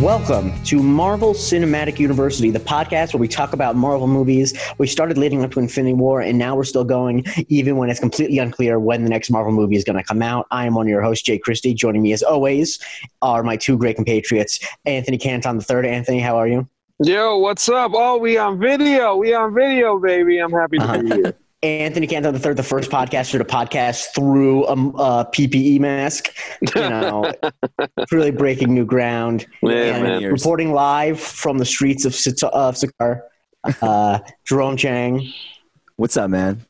[0.00, 4.58] Welcome to Marvel Cinematic University, the podcast where we talk about Marvel movies.
[4.78, 8.00] We started leading up to Infinity War, and now we're still going, even when it's
[8.00, 10.46] completely unclear when the next Marvel movie is going to come out.
[10.50, 11.74] I am one of your hosts, Jay Christie.
[11.74, 12.78] Joining me, as always,
[13.20, 15.84] are my two great compatriots, Anthony Canton the third.
[15.84, 16.66] Anthony, how are you?
[17.00, 17.92] Yo, what's up?
[17.94, 19.16] Oh, we on video.
[19.16, 20.38] We on video, baby.
[20.38, 21.14] I'm happy to be uh-huh.
[21.14, 21.34] here.
[21.62, 26.34] Anthony Canton the third, the first podcaster to podcast through a, a PPE mask.
[26.74, 27.32] You know,
[28.10, 29.46] really breaking new ground.
[29.62, 33.22] Yeah, and reporting live from the streets of Sit- of Sakar,
[33.82, 35.30] uh, Jerome Chang.
[35.96, 36.64] What's up, man?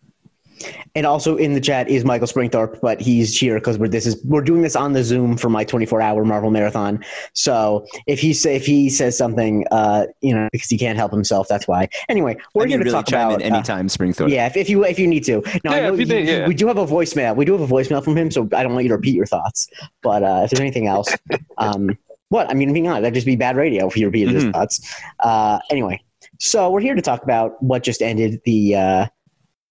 [0.95, 4.23] And also in the chat is Michael Springthorpe, but he's here because we're this is
[4.25, 7.03] we're doing this on the Zoom for my 24 hour Marvel marathon.
[7.33, 11.13] So if he say if he says something, uh, you know, because he can't help
[11.13, 11.89] himself, that's why.
[12.09, 14.31] Anyway, we're I here to really talk chime about in uh, anytime, Springthorpe.
[14.31, 15.43] yeah, if, if you if you need to.
[15.65, 16.47] No, I Yeah, know if you you- think, yeah.
[16.47, 17.35] we do have a voicemail.
[17.37, 19.27] We do have a voicemail from him, so I don't want you to repeat your
[19.27, 19.69] thoughts.
[20.03, 21.15] But uh, if there's anything else,
[21.59, 21.97] um,
[22.29, 24.53] what I mean, being honest, that'd just be bad radio if you repeated his Mhm.
[24.53, 24.95] thoughts.
[25.21, 26.03] Uh, anyway,
[26.39, 29.07] so we're here to talk about what just ended the uh,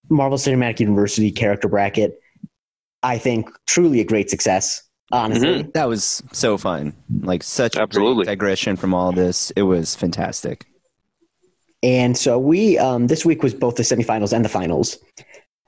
[0.10, 2.20] Marvel Cinematic University character bracket.
[3.04, 4.82] I think truly a great success.
[5.12, 5.74] Honestly, Mhm.
[5.74, 6.94] That was so fun.
[7.22, 8.26] Like such a Absolutely.
[8.26, 9.52] great digression from all this.
[9.56, 10.66] It was fantastic.
[11.82, 14.98] And so we um, this week was both the semifinals and the finals,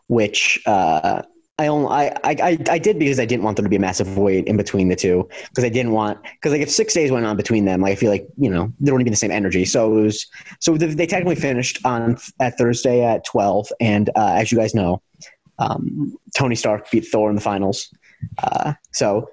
[0.07, 1.21] which uh,
[1.61, 3.79] I only I, I I I did because I didn't want there to be a
[3.79, 7.11] massive void in between the two because I didn't want because like if six days
[7.11, 9.29] went on between them, like I feel like you know there wouldn't be the same
[9.29, 9.65] energy.
[9.65, 10.25] So it was
[10.59, 14.73] so they, they technically finished on at Thursday at twelve, and uh, as you guys
[14.73, 15.03] know,
[15.59, 17.89] um, Tony Stark beat Thor in the finals.
[18.41, 19.29] Uh, so.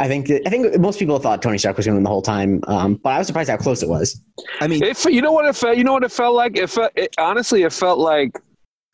[0.00, 2.22] I think I think most people thought Tony Stark was going to win the whole
[2.22, 4.22] time, um, but I was surprised how close it was.
[4.60, 5.76] I mean, It, fe- you know what it felt.
[5.76, 6.56] You know what it felt like.
[6.56, 6.92] It felt.
[6.94, 8.30] It, honestly, it felt like.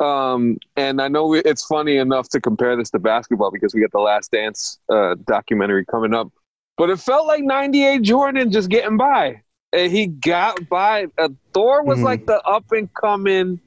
[0.01, 3.93] Um, and I know it's funny enough to compare this to basketball because we got
[3.93, 6.33] the Last Dance uh, documentary coming up,
[6.77, 9.41] but it felt like '98 Jordan just getting by.
[9.73, 11.07] And he got by.
[11.19, 12.05] Uh, Thor was Mhm.
[12.05, 13.61] like the up and coming.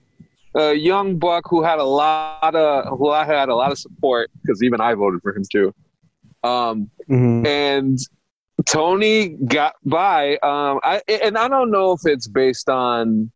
[0.56, 4.32] Uh, young buck who had a lot of who I had a lot of support
[4.42, 5.74] because even I voted for him too.
[6.44, 7.46] Um, Mhm.
[7.46, 8.00] and
[8.66, 10.38] Tony got by.
[10.38, 13.32] Um, I and I don't know if it's based on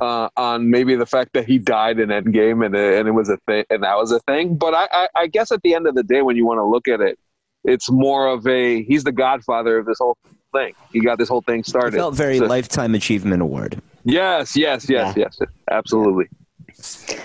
[0.00, 3.28] uh, on maybe the fact that he died in Endgame and it, and it was
[3.28, 4.56] a thing and that was a thing.
[4.56, 6.64] But I, I, I guess at the end of the day, when you want to
[6.64, 7.18] look at it,
[7.64, 10.16] it's more of a he's the godfather of this whole
[10.52, 10.74] thing.
[10.92, 11.96] He got this whole thing it started.
[11.96, 13.80] felt very So- lifetime achievement award.
[14.04, 15.38] yes, yes, yes, yes,
[15.70, 16.26] absolutely.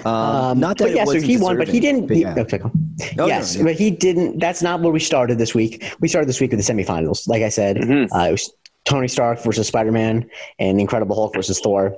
[0.06, 2.08] Um, Um, not that but yeah, so wasn't he won, but he didn't.
[2.08, 2.36] but he- yeah.
[2.38, 2.72] okay, go.
[3.18, 4.40] No, yes, no, but he didn't.
[4.40, 5.94] That's not where we started this week.
[6.00, 7.28] We started this week with the semifinals.
[7.28, 8.08] Like I said, Mhm.
[8.16, 8.54] uh, it was
[8.86, 10.26] Tony Stark versus Spider Man
[10.58, 11.96] and Incredible Hulk versus Thor.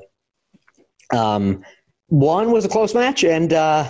[1.11, 1.63] Um,
[2.07, 3.89] one was a close match, and uh,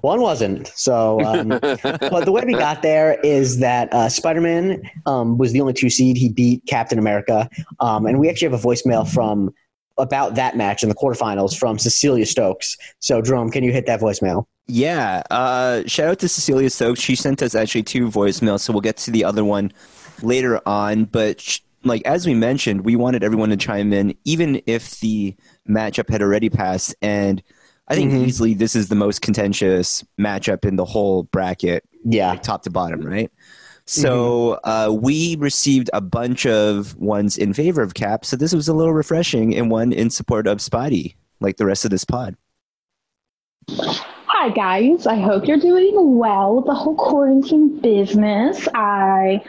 [0.00, 0.68] one wasn't.
[0.74, 5.52] So, um, but the way we got there is that uh, Spider Man um, was
[5.52, 6.16] the only two seed.
[6.16, 7.48] He beat Captain America,
[7.80, 9.52] um, and we actually have a voicemail from
[9.98, 12.76] about that match in the quarterfinals from Cecilia Stokes.
[12.98, 14.46] So, Jerome, can you hit that voicemail?
[14.66, 15.22] Yeah.
[15.30, 17.00] Uh, shout out to Cecilia Stokes.
[17.00, 19.72] She sent us actually two voicemails, so we'll get to the other one
[20.22, 21.04] later on.
[21.04, 25.36] But sh- like as we mentioned, we wanted everyone to chime in, even if the
[25.68, 26.94] matchup had already passed.
[27.02, 27.42] And
[27.88, 28.26] I think Mhm.
[28.26, 32.30] easily this is the most contentious matchup in the whole bracket, Yeah.
[32.30, 33.30] like top to bottom, right?
[33.84, 38.24] So uh, we received a bunch of ones in favor of Cap.
[38.24, 41.84] So this was a little refreshing, and one in support of Spidey, like the rest
[41.84, 42.36] of this pod.
[44.42, 45.06] Hi, guys.
[45.06, 48.66] I hope you're doing well with the whole quarantine business.
[48.74, 49.40] I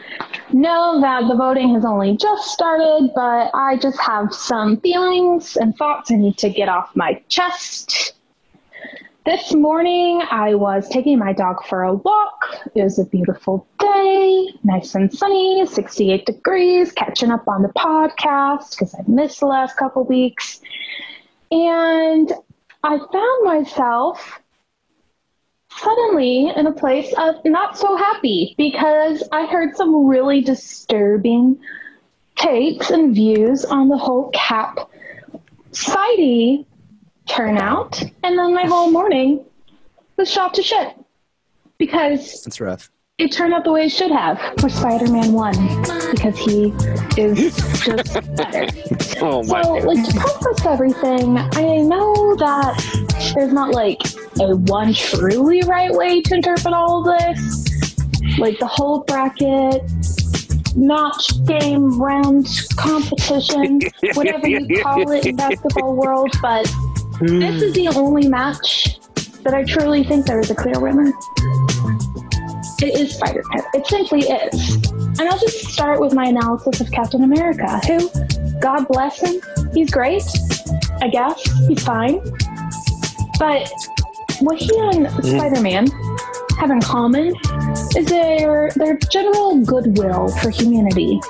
[0.52, 5.76] know that the voting has only just started, but I just have some feelings and
[5.76, 8.12] thoughts I need to get off my chest.
[9.26, 12.44] This morning, I was taking my dog for a walk.
[12.76, 18.78] It was a beautiful day, nice and sunny, 68 degrees, catching up on the podcast
[18.78, 20.60] because I missed the last couple weeks.
[21.50, 22.32] And
[22.84, 24.40] I found myself
[25.78, 31.58] suddenly in a place of not so happy because I heard some really disturbing
[32.36, 34.90] takes and views on the whole cap
[35.72, 36.66] Spidey
[37.26, 39.44] turnout, and then my whole morning
[40.16, 40.94] was shot to shit
[41.78, 42.90] because That's rough.
[43.16, 45.54] It turned out the way it should have, where Spider-Man won
[46.10, 46.74] because he
[47.16, 48.66] is just better.
[49.20, 49.62] Oh my!
[49.62, 54.00] So, like, to preface everything, I know that there's not like
[54.40, 58.38] a one truly right way to interpret all of this.
[58.38, 59.82] Like, the whole bracket,
[60.76, 63.80] match game, round competition,
[64.14, 66.64] whatever you call it in basketball world, but
[67.20, 68.98] this is the only match
[69.44, 71.12] that I truly think there is a clear winner.
[72.80, 73.62] It is Spider-Man.
[73.74, 74.76] It simply is.
[75.18, 78.10] And I'll just start with my analysis of Captain America, who,
[78.60, 79.40] God bless him,
[79.72, 80.22] he's great.
[81.00, 82.20] I guess he's fine.
[83.38, 83.70] But
[84.40, 85.38] what he and mm-hmm.
[85.38, 85.86] Spider Man
[86.58, 87.34] have in common
[87.96, 91.20] is their their general goodwill for humanity.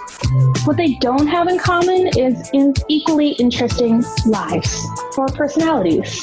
[0.65, 4.87] What they don't have in common is in equally interesting lives
[5.17, 6.21] or personalities.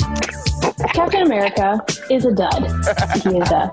[0.93, 2.63] Captain America is a dud.
[3.23, 3.71] He is a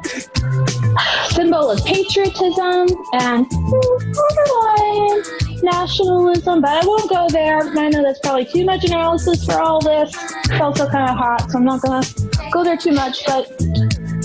[1.39, 5.23] symbol of patriotism and borderline
[5.63, 7.61] nationalism, but I won't go there.
[7.61, 10.13] I know that's probably too much analysis for all this.
[10.47, 12.05] It's also kind of hot, so I'm not gonna
[12.51, 13.25] go there too much.
[13.25, 13.53] But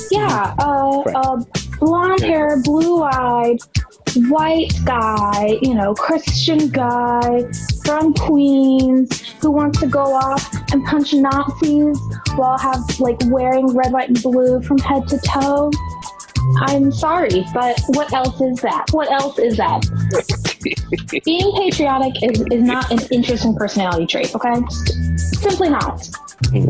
[0.09, 1.43] yeah, uh, uh,
[1.79, 3.59] blonde hair, blue eyed,
[4.27, 7.43] white guy, you know, Christian guy
[7.85, 11.99] from Queens who wants to go off and punch Nazis
[12.37, 15.69] while have like wearing red, white, and blue from head to toe.
[16.61, 18.85] I'm sorry, but what else is that?
[18.91, 19.81] What else is that?
[21.25, 24.55] Being patriotic is, is not an interesting personality trait, okay?
[25.17, 26.07] Simply not.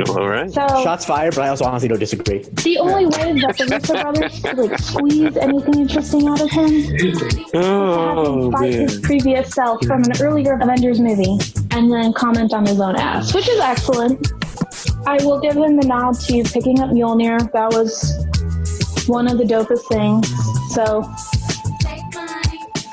[0.10, 0.50] All right.
[0.52, 2.40] So Shots fired, but I also honestly don't disagree.
[2.64, 6.66] the only way that the Russo brothers could like squeeze anything interesting out of him
[6.74, 8.80] is to have Oh him fight man.
[8.82, 11.38] his previous self from an earlier Avengers movie
[11.72, 14.32] and then comment on his own ass, which is excellent.
[15.06, 17.52] I will give him the nod to picking up Mjolnir.
[17.52, 18.26] That was
[19.08, 20.28] one of the dopest things.
[20.74, 21.04] So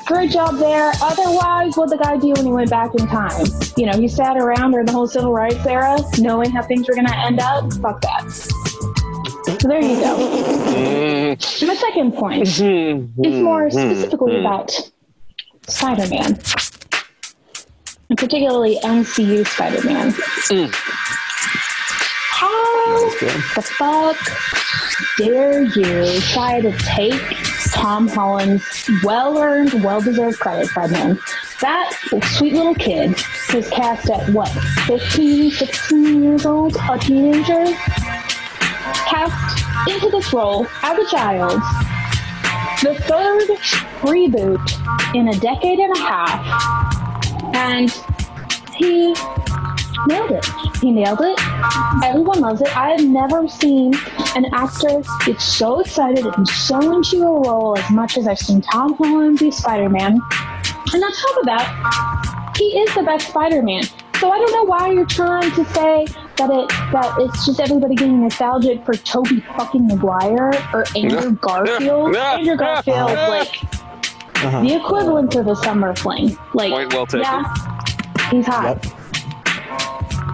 [0.05, 0.91] great job there.
[1.01, 3.45] Otherwise, what the guy do when he went back in time?
[3.77, 6.95] You know, he sat around during the whole civil rights era, knowing how things were
[6.95, 7.71] going to end up.
[7.73, 8.29] Fuck that.
[9.61, 10.17] So there you go.
[10.73, 13.23] Mm, My second point mm-hmm.
[13.23, 13.91] is more mm-hmm.
[13.91, 14.71] specifically about
[15.67, 16.39] Spider-Man,
[18.09, 20.11] and particularly MCU Spider-Man.
[20.11, 21.10] Mm.
[22.41, 23.09] How
[23.53, 24.17] the fuck
[25.19, 27.21] dare you try to take
[27.71, 31.19] Tom Holland's well-earned, well-deserved credit from him?
[31.61, 31.93] That
[32.37, 33.09] sweet little kid
[33.53, 34.49] was cast at what,
[34.87, 37.65] 15, 16 years old, a teenager,
[39.05, 41.61] cast into this role as a child,
[42.81, 43.49] the third
[44.01, 47.91] reboot in a decade and a half, and
[48.75, 49.13] he
[50.07, 50.45] nailed it.
[50.81, 51.39] He nailed it.
[52.03, 52.75] Everyone loves it.
[52.75, 53.93] I have never seen
[54.35, 58.61] an actor get so excited and so into a role as much as I've seen
[58.61, 60.13] Tom Holland be Spider-Man.
[60.93, 63.83] And on top of that, he is the best Spider-Man.
[64.19, 66.05] So I don't know why you're trying to say
[66.37, 72.15] that it that it's just everybody getting nostalgic for Tobey fucking Maguire or Andrew Garfield.
[72.15, 73.63] Andrew Garfield, like
[74.43, 74.61] Uh-huh.
[74.61, 76.37] the equivalent of a summer fling.
[76.53, 77.21] Like, Point well taken.
[77.21, 78.83] yeah, he's hot.
[78.85, 79.00] Yep.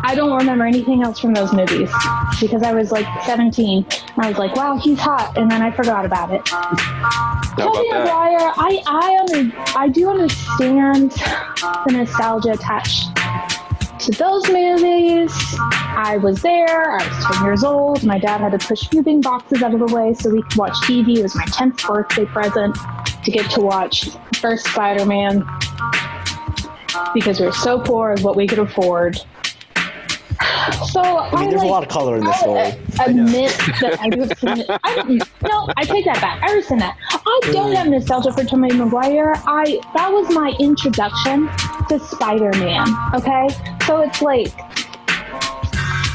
[0.03, 1.91] I don't remember anything else from those movies
[2.39, 5.71] because I was like 17 and I was like, wow, he's hot, and then I
[5.71, 6.47] forgot about it.
[6.47, 7.89] How Tobey?
[7.89, 13.15] Maguire, I I under, I do understand the nostalgia attached
[13.99, 15.31] to those movies.
[15.59, 16.91] I was there.
[16.91, 18.03] I was 10 years old.
[18.03, 20.73] My dad had to push moving boxes out of the way so we could watch
[20.83, 21.17] TV.
[21.17, 22.77] It was my 10th birthday present
[23.23, 25.45] to get to watch the first Spider-Man
[27.13, 29.19] because we were so poor of what we could afford.
[30.87, 32.59] So I, I there's like, a lot of color in this I, story.
[32.59, 34.63] uh, admit that I do have some.
[34.83, 35.03] I
[35.47, 36.41] no, I take that back.
[36.43, 36.97] I understand that.
[37.11, 39.33] I don't have nostalgia for Tobey Maguire.
[39.45, 41.49] I that was my introduction
[41.89, 42.87] to Spider-Man.
[43.13, 43.47] Okay,
[43.85, 44.49] so it's like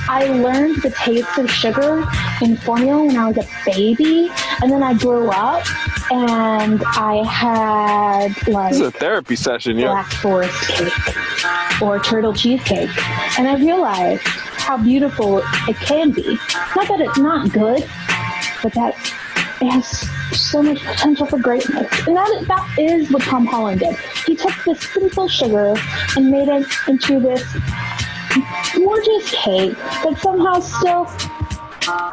[0.09, 2.04] I learned the taste of sugar
[2.42, 4.30] in formula when I was a baby,
[4.61, 5.64] and then I grew up
[6.11, 9.87] and I had like This is a therapy session, yeah.
[9.92, 12.90] Black Forest cake or turtle cheesecake.
[13.38, 14.26] And I realized
[14.62, 15.38] how beautiful
[15.69, 16.38] it can be.
[16.76, 17.88] Not that it's not good,
[18.62, 18.95] but that
[19.61, 19.87] it has
[20.37, 21.87] so much potential for greatness.
[22.07, 23.97] And that, that is what Tom Holland did.
[24.26, 25.75] He took this simple sugar
[26.16, 27.45] and made it into this
[28.75, 31.07] gorgeous cake that somehow still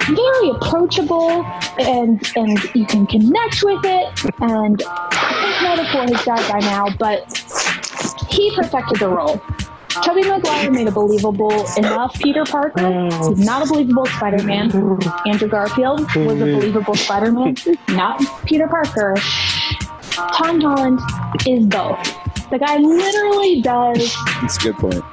[0.10, 1.46] very approachable
[1.80, 6.88] and and you can connect with it and I think metaphor has died by now
[6.98, 7.24] but
[8.30, 9.42] he perfected the role
[9.90, 13.10] Tobey Maguire made a believable enough Peter Parker.
[13.28, 14.72] He's not a believable Spider-Man.
[15.26, 17.56] Andrew Garfield was a believable Spider-Man.
[17.90, 19.16] Not Peter Parker.
[20.34, 21.00] Tom Holland
[21.48, 21.98] is both.
[22.50, 25.04] The guy literally does That's a good point.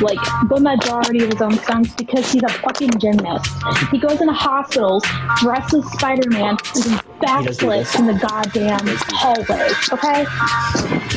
[0.00, 0.18] like
[0.48, 3.50] the majority of his own stunts because he's a fucking gymnast.
[3.90, 5.02] He goes into hospitals
[5.40, 9.70] dressed as Spider-Man and does does backflips in the goddamn hallway.
[9.92, 10.26] Okay,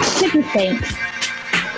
[0.02, 1.09] Sticky things.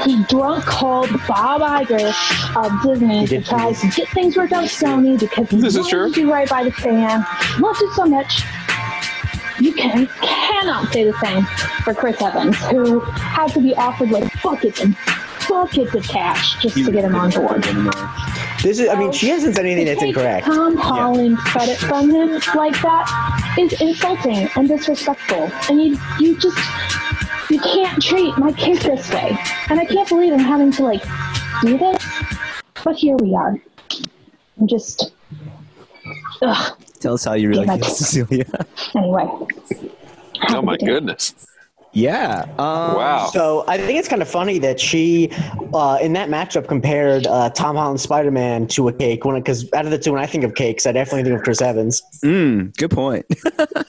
[0.06, 2.12] He drunk called Bob Iger
[2.56, 5.80] of Disney to try to get things worked out with Sony because he This is
[5.82, 6.10] wanted true.
[6.10, 7.26] to do right by the fan.
[7.60, 8.42] Loved it so much.
[9.60, 11.44] you can cannot say the same
[11.84, 14.96] for Chris Evans, who had to be offered like buckets and
[15.48, 17.64] buckets of cash just to get him on board.
[18.64, 20.46] This is, I mean, she hasn't said anything To that's take incorrect.
[20.46, 26.58] Tom Holland credit from him like that is insulting and disrespectful, and you you just
[27.52, 29.38] you can't treat my kid this way.
[29.70, 31.04] And I can't believe I'm having to like
[31.62, 32.04] do this,
[32.84, 33.62] but here we are.
[34.60, 35.12] I'm just
[36.42, 36.78] ugh.
[37.00, 38.46] Tell us how you really feel, Cecilia.
[38.96, 39.28] Anyway.
[40.50, 41.36] Oh my goodness!
[41.94, 42.44] Yeah.
[42.58, 43.30] Um, Wow.
[43.34, 45.30] So I think it's kind of funny that she,
[45.74, 49.26] uh, in that matchup, compared uh, Tom Holland Spider Man to a cake.
[49.26, 51.44] When Because out of the two, when I think of cakes, I definitely think of
[51.44, 52.02] Chris Evans.
[52.24, 53.26] Mm, good point.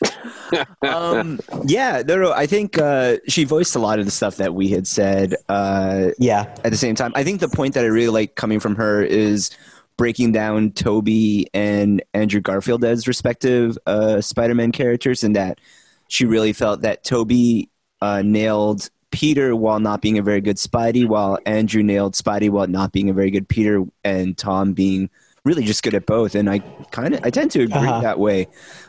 [0.83, 2.33] um, yeah, no, no.
[2.33, 5.37] I think uh, she voiced a lot of the stuff that we had said.
[5.49, 6.43] Uh, Yeah.
[6.65, 9.03] at the same time, I think the point that I really like coming from her
[9.03, 9.51] is
[9.97, 15.61] breaking down Tobey and Andrew Garfield as respective uh, Spider-Man characters, and that
[16.09, 17.69] she really felt that Tobey
[18.03, 22.67] uh, nailed Peter while not being a very good Spidey, while Andrew nailed Spidey while
[22.67, 25.09] not being a very good Peter, and Tom being
[25.45, 26.35] really just good at both.
[26.35, 26.59] And I
[26.91, 28.01] kind of I tend to agree Uh-huh.
[28.01, 28.47] that way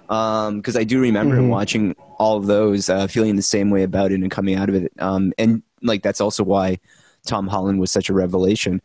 [0.07, 1.49] because I do remember Mhm.
[1.49, 4.75] watching all of those, uh, feeling the same way about it and coming out of
[4.75, 4.91] it.
[4.99, 6.77] Um, and like that's also why
[7.25, 8.81] Tom Holland was such a revelation.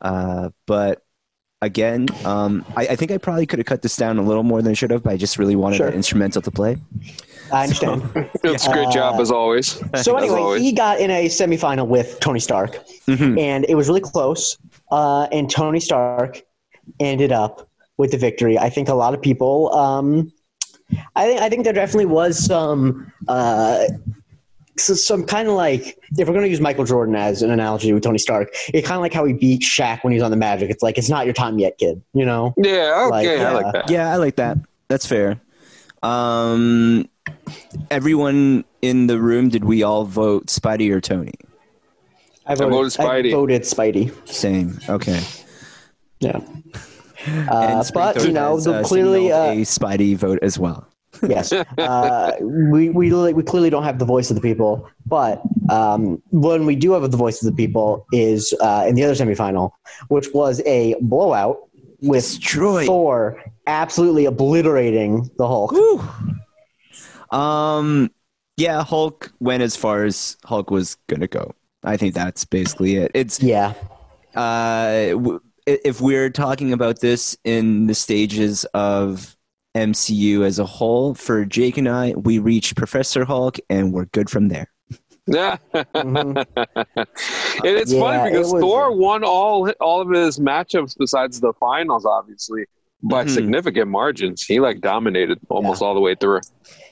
[0.00, 1.02] Uh, but
[1.62, 4.62] again, um, I, I think I probably could have cut this down a little more
[4.62, 5.88] than I should have, but I just really wanted Sure.
[5.88, 6.78] an instrumental to play.
[7.52, 8.02] I understand.
[8.44, 9.80] It's a great job as always.
[10.02, 10.62] so anyway, always.
[10.62, 13.38] he got in a semifinal with Tony Stark, Mhm.
[13.38, 14.56] and it was really close.
[14.90, 16.42] Uh, and Tony Stark
[16.98, 18.58] ended up with the victory.
[18.58, 19.72] I think a lot of people.
[19.74, 20.32] Um,
[21.14, 23.12] I think I think there definitely was some.
[23.28, 23.84] Uh,
[24.78, 27.92] so some kind of like if we're going to use Michael Jordan as an analogy
[27.92, 30.30] with Tony Stark, it's kind of like how he beat Shaq when he was on
[30.30, 30.70] the Magic.
[30.70, 32.02] It's like it's not your time yet, kid.
[32.14, 32.54] You know?
[32.56, 33.52] Yeah, okay, Like, I yeah.
[33.52, 33.90] like that.
[33.90, 34.56] Yeah, I like that.
[34.88, 35.38] That's fair.
[36.02, 37.08] Um,
[37.90, 41.34] everyone in the room, did we all vote Spidey or Tony?
[42.46, 43.28] I voted Spidey.
[43.28, 44.28] I voted Spidey.
[44.28, 44.78] Same.
[44.88, 45.22] Okay.
[46.20, 46.40] Yeah.
[47.26, 50.86] And Uh, Spring but you know, has, uh, clearly, uh, a Spidey vote as well.
[51.28, 54.88] yes, uh, we we we clearly don't have the voice of the people.
[55.04, 59.04] But um, when we do have the voice of the people is uh, in the
[59.04, 59.72] other semifinal,
[60.08, 61.58] which was a blowout
[62.00, 62.86] with Destroyed.
[62.86, 65.72] Thor absolutely obliterating the Hulk.
[65.72, 66.02] Whew.
[67.30, 68.10] Um,
[68.56, 71.52] yeah, Hulk went as far as Hulk was gonna go.
[71.84, 73.10] I think that's basically it.
[73.14, 73.74] It's Yeah,
[74.34, 79.36] uh, w- if we're talking about this in the stages of
[79.76, 84.28] MCU as a whole, for Jake and I, we reached Professor Hulk, and we're good
[84.28, 84.66] from there.
[85.26, 86.44] Yeah, Mhm.
[86.56, 87.06] and
[87.64, 91.52] it's Yeah, funny because it was- Thor won all all of his matchups besides the
[91.60, 92.64] finals, obviously
[93.02, 93.30] by Mhm.
[93.30, 94.42] significant margins.
[94.42, 96.40] He like dominated almost all the way through.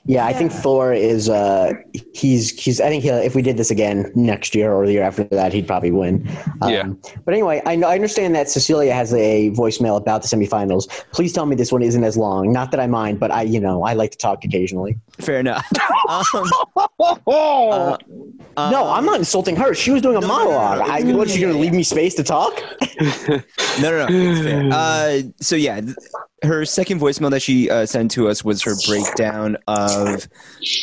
[0.09, 0.27] Yeah.
[0.27, 1.29] I think Thor is.
[1.29, 1.73] Uh,
[2.15, 2.81] he's he's.
[2.81, 5.53] I think he'll, if we did this again next year or the year after that,
[5.53, 6.29] he'd probably win.
[6.61, 6.89] Um, Yeah.
[7.25, 10.89] But anyway, I, know, I understand that Cecilia has a voicemail about the semifinals.
[11.13, 12.53] Please tell me this one isn't as long.
[12.53, 14.99] Not that I mind, but I, you know, I like to talk occasionally.
[15.21, 15.67] Fair enough.
[16.09, 16.25] um,
[17.29, 17.97] uh,
[18.57, 19.75] no, um, I'm not insulting her.
[19.75, 20.89] She was doing a no, no, no, no, monologue.
[20.89, 22.63] no, I, no, what, no, she going to leave me space to talk?
[23.81, 24.77] No, no, no.
[24.77, 25.97] Uh, so yeah, th-
[26.43, 30.29] her second voicemail that she uh, sent to us was her breakdown of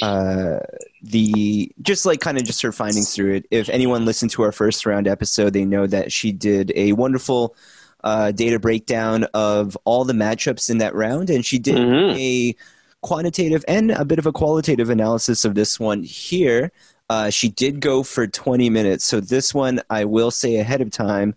[0.01, 0.59] uh,
[1.01, 3.45] the just like kind of just her findings through it.
[3.51, 7.55] If anyone listened to our first round episode, they know that she did a wonderful
[8.03, 12.15] uh, data breakdown of all the matchups in that round, and she did Mhm.
[12.17, 12.55] a
[13.01, 16.71] quantitative and a bit of a qualitative analysis of this one here.
[17.09, 20.89] Uh, she did go for 20 minutes, so this one I will say ahead of
[20.91, 21.35] time.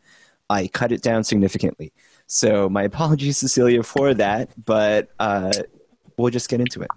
[0.50, 1.92] I cut it down significantly.
[2.28, 5.50] So my apologies, Cecilia, for that, but uh,
[6.18, 6.88] we'll just get into it.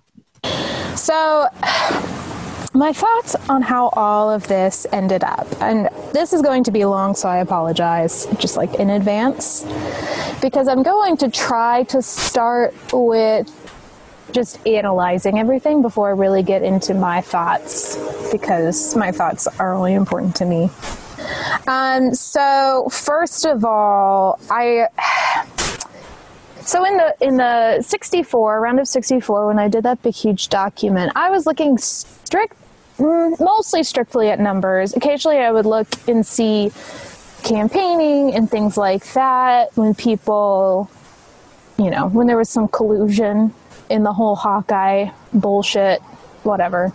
[0.98, 1.48] So,
[2.74, 6.84] my thoughts on how all of this ended up, and this is going to be
[6.84, 9.64] long, so I apologize just like in advance,
[10.42, 13.50] because I'm going to try to start with
[14.34, 17.98] just analyzing everything before I really get into my thoughts,
[18.34, 20.70] because my thoughts are only important to me.
[21.68, 24.88] Um, so, first of all, I
[26.62, 30.50] so in the in the 64 round of 64 when I did that big huge
[30.50, 32.56] document, I was looking strict
[32.98, 34.96] mm, mostly strictly at numbers.
[34.96, 36.72] Occasionally I would look and see
[37.44, 40.90] campaigning and things like that when people
[41.78, 43.54] you know, when there was some collusion
[43.90, 46.00] in the whole Hawkeye bullshit,
[46.44, 46.94] whatever.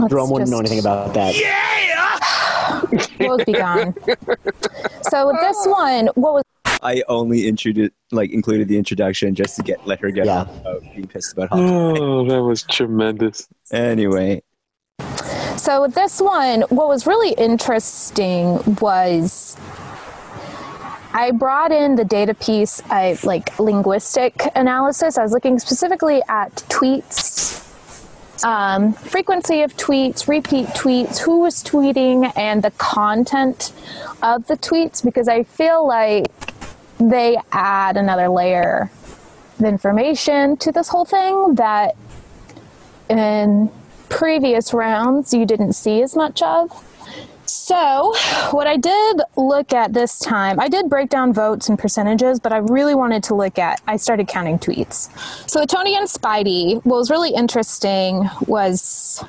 [0.00, 1.38] Let's Jerome wouldn't know anything about that.
[1.40, 3.28] Yeah!
[3.28, 3.94] Woes be gone.
[5.02, 6.42] so with this one, what was
[6.82, 10.40] I only introduced, like, included the introduction just to get let her get Yeah.
[10.40, 11.98] off about being pissed about Hawkeye.
[12.00, 13.48] Oh, that was tremendous.
[13.72, 14.42] Anyway,
[15.56, 19.56] So with this one, what was really interesting was
[21.14, 25.16] I brought in the data piece, I like linguistic analysis.
[25.16, 27.63] I was looking specifically at tweets,
[28.42, 33.72] um, frequency of tweets, repeat tweets, who was tweeting, and the content
[34.22, 36.26] of the tweets because I feel like
[36.98, 38.90] they add another layer
[39.58, 41.96] of information to this whole thing that
[43.08, 43.70] in
[44.08, 46.70] previous rounds you didn't see as much of.
[47.66, 48.14] So,
[48.50, 52.52] what I did look at this time, I did break down votes and percentages, but
[52.52, 55.08] I really wanted to look at, I started counting tweets.
[55.48, 59.24] So, Tony and Spidey, what was really interesting was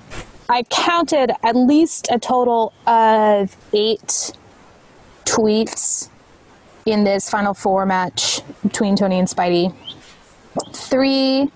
[0.49, 4.33] I counted at least a total of eight
[5.23, 6.09] tweets
[6.85, 9.73] in this Final Four match between Tony and Spidey.
[10.73, 11.49] Three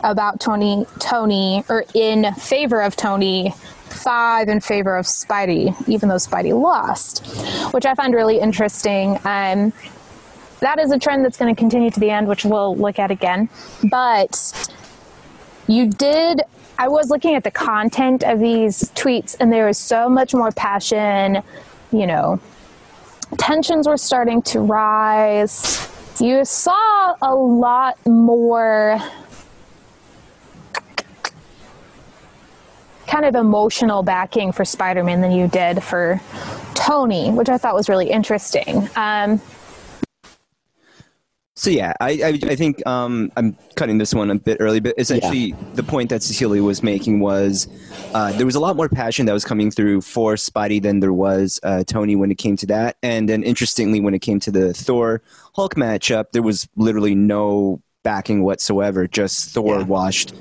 [0.00, 3.52] about Tony, Tony, or in favor of Tony,
[3.94, 7.24] five in favor of Spidey, even though Spidey lost,
[7.72, 9.18] which I find really interesting.
[9.24, 9.72] Um,
[10.60, 13.10] that is a trend that's going to continue to the end, which we'll look at
[13.10, 13.48] again.
[13.82, 14.70] But
[15.66, 16.42] you did.
[16.78, 20.50] I was looking at the content of these tweets, and there was so much more
[20.52, 21.42] passion.
[21.92, 22.40] You know,
[23.38, 25.88] tensions were starting to rise.
[26.20, 28.98] You saw a lot more
[33.14, 36.20] kind of emotional backing for Spider-Man than you did for
[36.74, 38.88] Tony, which I thought was really interesting.
[38.96, 39.40] Um,
[41.56, 44.94] So yeah, I I, I think um, I'm cutting this one a bit early, but
[44.98, 47.68] essentially the point that Cecilia was making was
[48.12, 51.12] uh, there was a lot more passion that was coming through for Spidey than there
[51.12, 54.50] was uh, Tony when it came to that, and then interestingly when it came to
[54.50, 55.22] the Thor
[55.54, 59.84] Hulk matchup, there was literally no backing whatsoever, just Thor Yeah.
[59.84, 60.34] washed.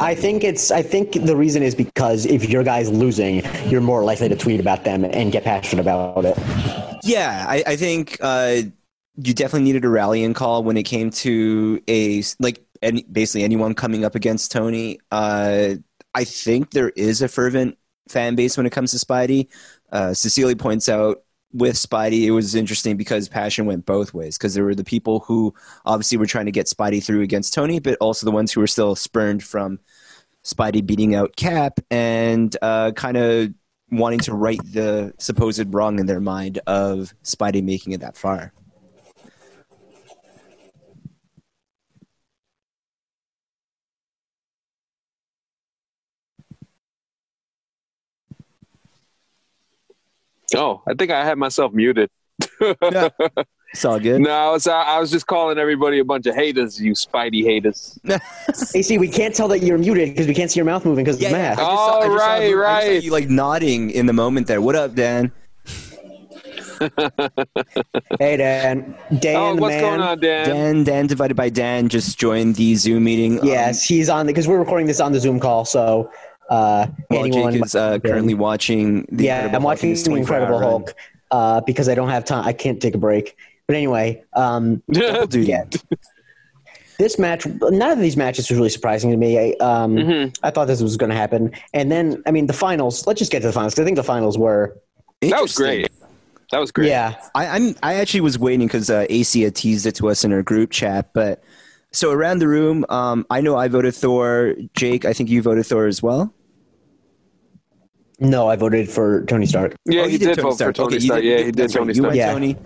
[0.00, 0.70] I think it's.
[0.72, 4.58] I think the reason is because if your guy's losing, you're more likely to tweet
[4.58, 6.36] about them and get passionate about it.
[7.04, 8.62] Yeah, I, I think uh,
[9.16, 13.74] you definitely needed a rallying call when it came to a like any, basically anyone
[13.74, 14.98] coming up against Tony.
[15.12, 15.74] Uh,
[16.14, 17.78] I think there is a fervent
[18.08, 19.48] fan base when it comes to Spidey.
[19.92, 24.38] Uh, Cecilia points out with Spidey, it was interesting because passion went both ways.
[24.38, 27.78] Because there were the people who obviously were trying to get Spidey through against Tony,
[27.78, 29.80] but also the ones who were still spurned from
[30.44, 33.52] Spidey beating out Cap and uh, kind of
[33.90, 38.52] wanting to right the supposed wrong in their mind of Spidey making it that far.
[50.56, 52.10] Oh, I think I had myself muted.
[53.72, 54.20] It's all good.
[54.20, 57.96] No, I was, I was just calling everybody a bunch of haters, you Spidey haters.
[58.74, 61.18] AC, we can't tell that you're muted because we can't see your mouth moving because
[61.18, 61.42] of Yeah, the yeah.
[61.44, 61.58] I mask.
[61.60, 62.60] just saw- I Oh, saw- right, I just saw
[62.90, 63.02] right.
[63.04, 64.60] You like nodding in the moment there.
[64.60, 65.30] What up, Dan?
[68.18, 68.96] Hey, Dan.
[69.20, 69.80] Dan, oh, the what's man.
[69.82, 70.48] going on, Dan?
[70.48, 73.40] Dan, Dan divided by Dan just joined the Zoom meeting.
[73.40, 75.64] Um, Yes, he's on because we're recording this on the Zoom call.
[75.64, 76.10] So,
[76.50, 80.14] uh, while anyone Jake is uh, currently watching the yeah, Incredible I'm watching his the
[80.14, 80.58] Incredible.
[80.58, 80.94] Hulk
[81.30, 82.44] uh, because I don't have time.
[82.46, 83.36] I can't take a break.
[83.66, 85.46] But anyway, um, Double duty.
[85.52, 85.64] yeah.
[86.98, 89.38] this match, none of these matches was really surprising to me.
[89.38, 90.36] I, um, Mhm.
[90.42, 93.06] I thought this was going to happen, and then I mean the finals.
[93.06, 93.74] Let's just get to the finals.
[93.74, 94.76] 'cause I think the finals were
[95.22, 95.88] That was great.
[96.50, 96.88] That was great.
[96.88, 97.14] yeah.
[97.34, 100.32] I, I'm I actually was waiting because uh, AC had teased it to us in
[100.32, 101.10] our group chat.
[101.14, 101.42] But
[101.92, 104.54] so around the room, um, I know I voted Thor.
[104.74, 106.34] Jake, I think you voted Thor as well.
[108.20, 109.74] No, I voted for Tony Stark.
[109.86, 110.74] Yeah, Oh, he you did, vote for Stark.
[110.76, 111.22] Tony Okay, you Stark.
[111.24, 111.80] Yeah, he did that's right.
[111.80, 112.14] Tony You Stark.
[112.14, 112.32] Yeah.
[112.32, 112.56] Tony.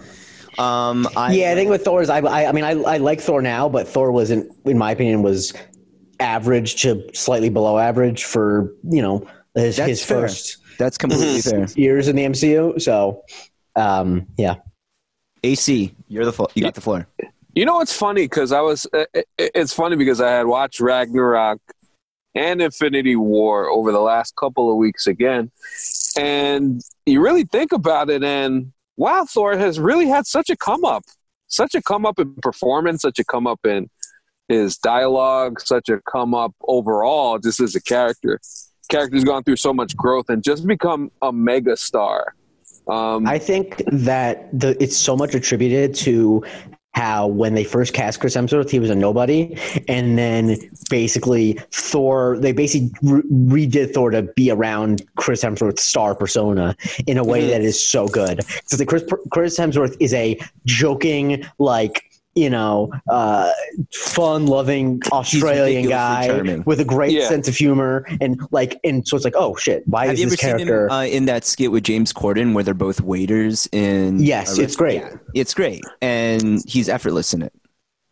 [0.59, 3.41] Um, I, yeah, I think with Thor's, I, I, I mean, I, I like Thor
[3.43, 5.53] now, but Thor wasn't, in my opinion, was
[6.21, 10.21] average to slightly below average for you know his, That's his fair.
[10.23, 11.67] first that's completely fair.
[11.77, 12.81] years in the MCU.
[12.81, 13.23] So,
[13.77, 14.57] um, yeah,
[15.43, 17.07] AC, you're the flo- you got the floor.
[17.55, 18.23] You know what's funny?
[18.25, 21.61] Because I was, uh, it, it's funny because I had watched Ragnarok
[22.35, 25.51] and Infinity War over the last couple of weeks again,
[26.17, 30.85] and you really think about it, and wow, Thor has really had such a come
[30.85, 31.05] up,
[31.47, 33.89] such a come up in performance, such a come up in
[34.49, 38.41] his dialogue, such a come up overall, just as a character.
[38.91, 42.35] Character's gone through so much growth and just become a mega star.
[42.87, 46.45] Um, I think that the it's so much attributed to
[46.95, 49.57] how when they first cast Chris Hemsworth, he was a nobody,
[49.89, 50.57] and then
[50.91, 56.77] basically Thor, they basically re- redid Thor to be around Chris Hemsworth's star persona
[57.07, 57.51] in a way Mhm.
[57.51, 58.39] that is so good.
[58.39, 62.04] Because the Chris Chris Hemsworth is a joking like.
[62.37, 63.53] You know, uh,
[63.93, 66.63] fun-loving Australian guy charming.
[66.67, 67.29] with a great Yeah.
[67.29, 70.31] sense of humor, and like, and so it's like, oh shit, why Have is you
[70.31, 70.87] this seen character?
[70.87, 74.21] him uh, in that skit with James Corden where they're both waiters in?
[74.21, 74.97] Yes, it's great.
[75.01, 77.53] yeah, it's great, and he's effortless in it.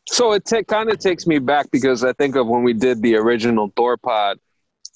[0.08, 3.02] So it ta- kind of takes me back because I think of when we did
[3.02, 4.38] the original Thor pod.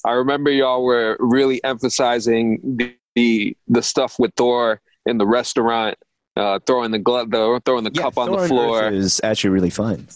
[0.04, 5.96] I remember y'all were really emphasizing the the, the stuff with Thor in the restaurant,
[6.36, 8.88] uh, throwing the glove, the, throwing the cup on the floor.
[8.88, 10.06] Is actually really fun.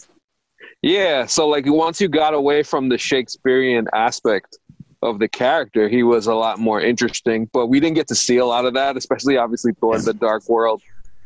[0.81, 4.57] Yeah, so like once you got away from the Shakespearean aspect
[5.03, 7.49] of the character, he was a lot more interesting.
[7.53, 10.47] But we didn't get to see a lot of that, especially obviously Thor: The Dark
[10.49, 10.81] World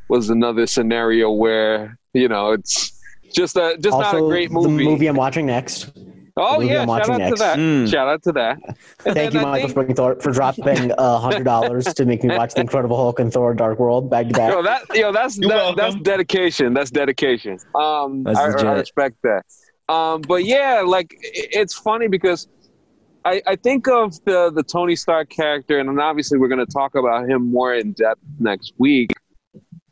[0.10, 3.02] was another scenario where you know it's
[3.34, 4.86] just a just not a great The movie.
[4.86, 5.92] movie I'm watching next.
[6.38, 7.40] Oh yeah, I'm shout out next.
[7.40, 7.58] to that.
[7.60, 7.92] Mm.
[7.92, 8.58] Shout out to that.
[9.06, 12.36] And Thank you, I Michael think- Springthorpe, for dropping a hundred dollars to make me
[12.36, 14.52] watch The Incredible Hulk and Thor: Dark World back to back.
[14.52, 16.74] Yo, that yo, that's that, that's dedication.
[16.74, 17.60] That's dedication.
[17.76, 19.44] Um, That's I, I respect that.
[19.88, 22.48] Um, but yeah, like it's funny because
[23.24, 26.96] I, I think of the the Tony Stark character, and obviously we're going to talk
[26.96, 29.12] about him more in depth next week.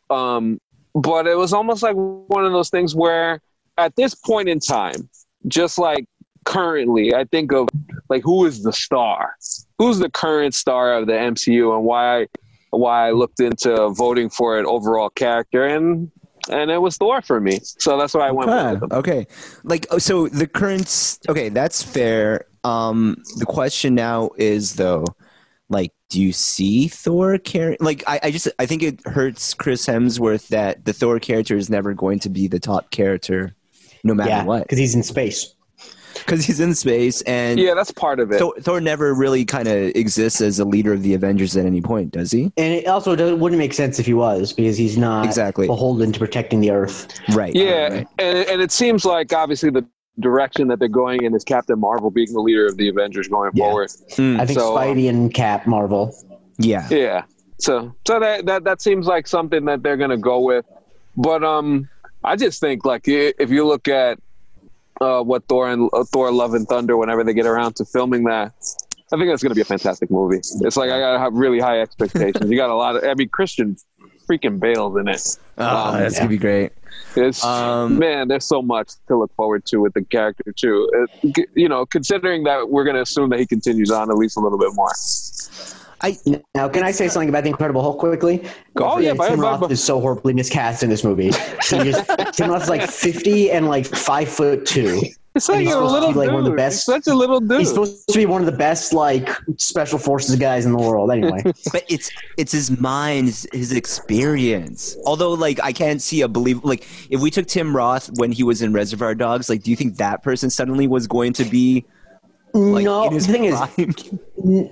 [0.09, 0.59] Um,
[0.95, 3.39] but it was almost like one of those things where,
[3.77, 5.09] at this point in time,
[5.47, 6.05] just like
[6.45, 7.69] currently, I think of
[8.09, 9.35] like who is the star,
[9.77, 12.27] who's the current star of the MCU, and why
[12.71, 16.11] why I looked into voting for an overall character, and
[16.49, 17.59] and it was Thor for me.
[17.63, 18.89] So that's why I went Ah, with him.
[18.91, 19.27] okay,
[19.63, 21.19] like oh, so the current.
[21.29, 22.45] Okay, that's fair.
[22.63, 25.05] Um, the question now is though,
[25.69, 27.77] like, do you see Thor carry?
[27.79, 31.69] Like, I, I just I think it hurts Chris Hemsworth that the Thor character is
[31.69, 33.55] never going to be the top character,
[34.03, 35.53] no matter yeah, what, because he's in space.
[36.25, 38.39] because he's in space and Yeah, that's part of it.
[38.39, 41.81] Thor, Thor never really kind of exists as a leader of the Avengers at any
[41.81, 42.51] point, does he?
[42.57, 45.67] And it also doesn't, wouldn't make sense if he was, because he's not Exactly.
[45.67, 47.07] beholden to protecting the Earth.
[47.33, 47.53] Right.
[47.55, 48.07] Yeah, right.
[48.19, 49.85] and and it seems like obviously the
[50.19, 53.51] direction that they're going in is Captain Marvel being the leader of the Avengers going
[53.53, 53.63] Yeah.
[53.65, 53.89] forward.
[54.11, 56.15] Mm, I think So, um, Spidey and Cap Marvel.
[56.59, 56.87] yeah.
[56.89, 57.23] Yeah.
[57.59, 60.65] So so that that that seems like something that they're gonna go with.
[61.17, 61.87] But um,
[62.23, 64.19] I just think like if you look at
[65.01, 68.23] uh, what Thor and uh, Thor: Love and Thunder, whenever they get around to filming
[68.25, 68.53] that,
[69.11, 70.37] I think that's gonna be a fantastic movie.
[70.37, 72.49] It's like I gotta have really high expectations.
[72.49, 73.77] you got a lot of, I mean, Christian
[74.29, 75.37] freaking Bale's in it.
[75.57, 76.71] Oh, Um, that's gonna be great.
[77.15, 80.89] It's Um, man, there's so much to look forward to with the character too.
[81.23, 84.37] It, you know, considering that we're going to assume that he continues on at least
[84.37, 84.91] a little bit more.
[86.03, 86.17] I
[86.53, 88.43] Now, can I say something about the Incredible Hulk quickly?
[88.75, 91.31] Oh, yeah, by- Tim by- Roth by- is so horribly miscast in this movie.
[91.31, 91.31] He
[91.91, 95.01] just, Tim Roth is like fifty and like five foot two.
[95.35, 96.33] It's like he's a supposed to little be, like, dude.
[96.35, 97.59] one of the He's best- such a little dude.
[97.61, 101.09] He's supposed to be one of the best like special forces guys in the world.
[101.11, 104.95] Anyway, but it's it's his mind, his, his experience.
[105.05, 106.63] Although, like, I can't see a believe.
[106.63, 109.77] Like, if we took Tim Roth when he was in Reservoir Dogs, like, do you
[109.77, 111.85] think that person suddenly was going to be
[112.53, 113.09] like no.
[113.09, 113.93] The his thing is, prime?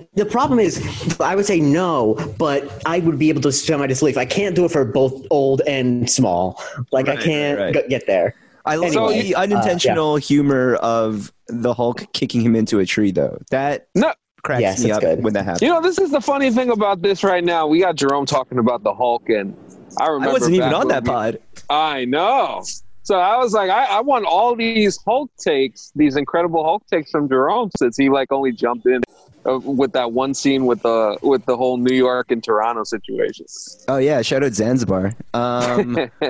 [0.14, 3.86] the problem is, I would say no, but I would be able to suspend my
[3.86, 4.16] disbelief.
[4.16, 6.62] I can't do it for both old and small.
[6.92, 7.84] Like I can't right, right.
[7.84, 8.34] g- get there.
[8.64, 13.10] I love Anyway, the uh, unintentional humor of the Hulk kicking him into a tree,
[13.10, 13.38] though.
[13.50, 14.12] That No.
[14.44, 15.24] cracks Yes, me up good.
[15.24, 15.62] when that happens.
[15.62, 17.66] you know, this is the funny thing about this right now.
[17.66, 19.56] We got Jerome talking about the Hulk, and
[20.00, 21.38] I remember I wasn't even on when that we- pod.
[21.70, 22.62] I know.
[23.04, 27.10] So I was like, I, I want all these Hulk takes, these incredible Hulk takes
[27.10, 29.02] from Jerome, since he like only jumped in
[29.44, 33.46] uh, with that one scene with the with the whole New York and Toronto situation.
[33.88, 35.16] Oh yeah, shout out Zanzibar.
[35.34, 35.94] Um,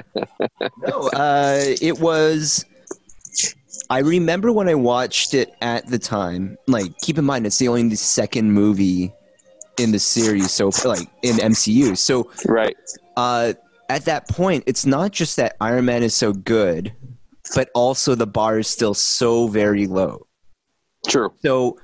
[0.78, 2.64] no, uh, it was.
[3.90, 6.56] I remember when I watched it at the time.
[6.66, 9.12] Like, keep in mind, it's the only the second movie
[9.78, 11.96] in the series, so like in MCU.
[11.98, 12.76] So Right.
[13.16, 13.54] uh,
[13.92, 16.94] at that point, it's not just that Iron Man is so good,
[17.55, 20.26] but also the bar is still so very low.
[21.07, 21.31] True.
[21.44, 21.78] So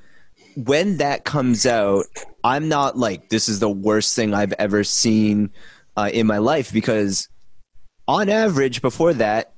[0.56, 2.06] when that comes out,
[2.42, 5.50] I'm not like this is the worst thing I've ever seen
[5.98, 7.28] uh, in my life because
[8.06, 9.52] on average before that,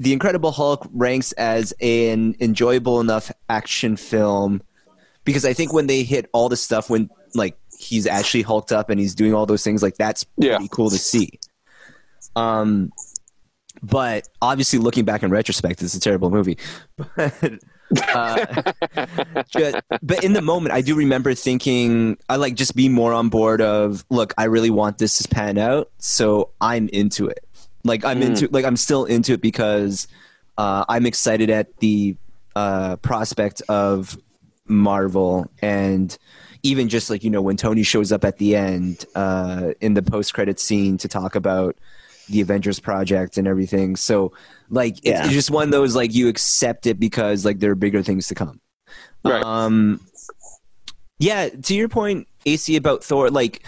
[0.00, 4.60] The Incredible Hulk ranks as an enjoyable enough action film
[5.22, 8.90] because I think when they hit all the stuff when like he's actually hulked up
[8.90, 10.56] and he's doing all those things like that's Yeah.
[10.56, 11.38] pretty cool to see.
[12.36, 12.92] Um
[13.82, 16.58] but obviously looking back in retrospect it's a terrible movie.
[17.90, 18.72] But uh,
[19.56, 23.30] ju- but in the moment, I do remember thinking I like just be more on
[23.30, 27.46] board of look, I really want this to pan out, so I'm into it.
[27.84, 30.06] Like I'm into like I'm still into it because
[30.58, 32.14] uh, I'm excited at the
[32.54, 34.18] uh, prospect of
[34.66, 36.14] Marvel and
[36.62, 40.02] even just like you know when Tony shows up at the end uh, in the
[40.02, 41.76] post credit scene to talk about
[42.28, 43.96] the Avengers project and everything.
[43.96, 44.32] So
[44.68, 45.24] like it's, Yeah.
[45.24, 48.28] it's just one of those like you accept it because like there are bigger things
[48.28, 48.60] to come.
[49.24, 49.42] Right.
[49.42, 50.00] Um,
[51.18, 53.62] yeah, to your point, AC about Thor, like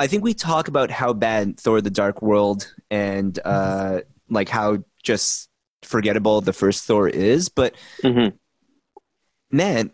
[0.00, 4.78] I think we talk about how bad Thor: The Dark World and uh, like how
[5.02, 5.48] just
[5.82, 8.32] forgettable the first Thor is, but Mhm.
[9.50, 9.90] man,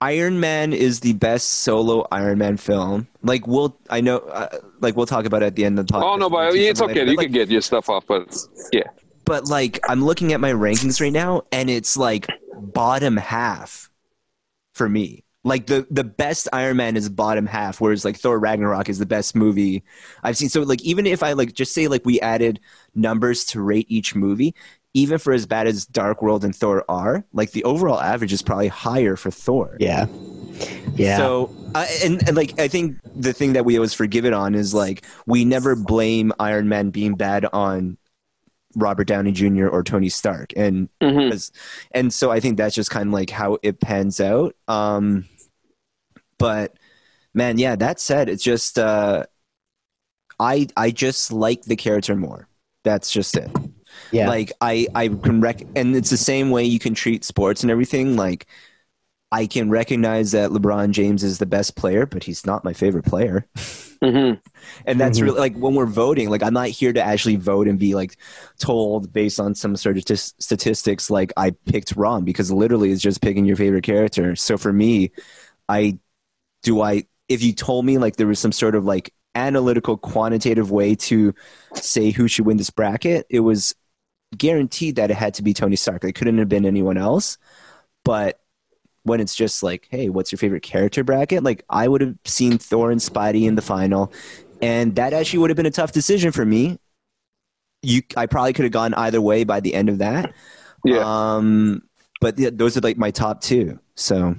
[0.00, 3.06] Iron Man is the best solo Iron Man film.
[3.22, 4.48] Like we'll, I know, uh,
[4.80, 6.02] like we'll talk about it at the end of the podcast.
[6.04, 6.94] Oh no, but it's okay.
[6.94, 7.10] later.
[7.10, 8.34] You But, can get your stuff off, but
[8.72, 8.84] yeah.
[9.24, 13.90] but like I'm looking at my rankings right now, and it's like bottom half
[14.72, 15.24] for me.
[15.42, 19.06] Like the the best Iron Man is bottom half, whereas like Thor Ragnarok is the
[19.06, 19.82] best movie
[20.22, 20.48] I've seen.
[20.50, 22.60] So like even if I like just say like we added
[22.94, 24.54] numbers to rate each movie,
[24.94, 28.42] even for as bad as Dark World and Thor are, like the overall average is
[28.42, 29.76] probably higher for Thor.
[29.78, 30.06] Yeah.
[30.94, 31.16] Yeah.
[31.16, 34.54] So, uh, and, and like, I think the thing that we always forgive it on
[34.54, 37.98] is like, we never blame Iron Man being bad on
[38.76, 39.68] Robert Downey Jr.
[39.68, 40.52] or Tony Stark.
[40.56, 41.50] And, Mhm.
[41.92, 44.56] and so I think that's just kind of like how it pans out.
[44.68, 45.26] Um,
[46.38, 46.74] but
[47.32, 49.24] man, yeah, that said, it's just, uh,
[50.38, 52.48] I, I just like the character more.
[52.82, 53.50] That's just it
[54.12, 54.28] yeah.
[54.28, 57.70] like i i can rec and it's the same way you can treat sports and
[57.70, 58.46] everything like
[59.32, 63.04] i can recognize that lebron james is the best player but he's not my favorite
[63.04, 63.46] player
[64.02, 64.40] Mhm.
[64.86, 65.22] and that's Mhm.
[65.24, 68.16] really like when we're voting like i'm not here to actually vote and be like
[68.58, 73.02] told based on some sort of tis- statistics like i picked wrong because literally it's
[73.02, 75.10] just picking your favorite character so for me
[75.68, 75.98] i
[76.62, 80.70] do i if you told me like there was some sort of like analytical quantitative
[80.70, 81.32] way to
[81.74, 83.74] say who should win this bracket it was
[84.36, 87.36] guaranteed that it had to be tony stark it couldn't have been anyone else
[88.04, 88.40] but
[89.02, 92.56] when it's just like hey what's your favorite character bracket like i would have seen
[92.58, 94.12] thor and spidey in the final
[94.62, 96.78] and that actually would have been a tough decision for me
[97.82, 100.32] you i probably could have gone either way by the end of that
[100.84, 101.02] Yeah.
[101.04, 101.82] um
[102.20, 104.34] but yeah, those are like my top two so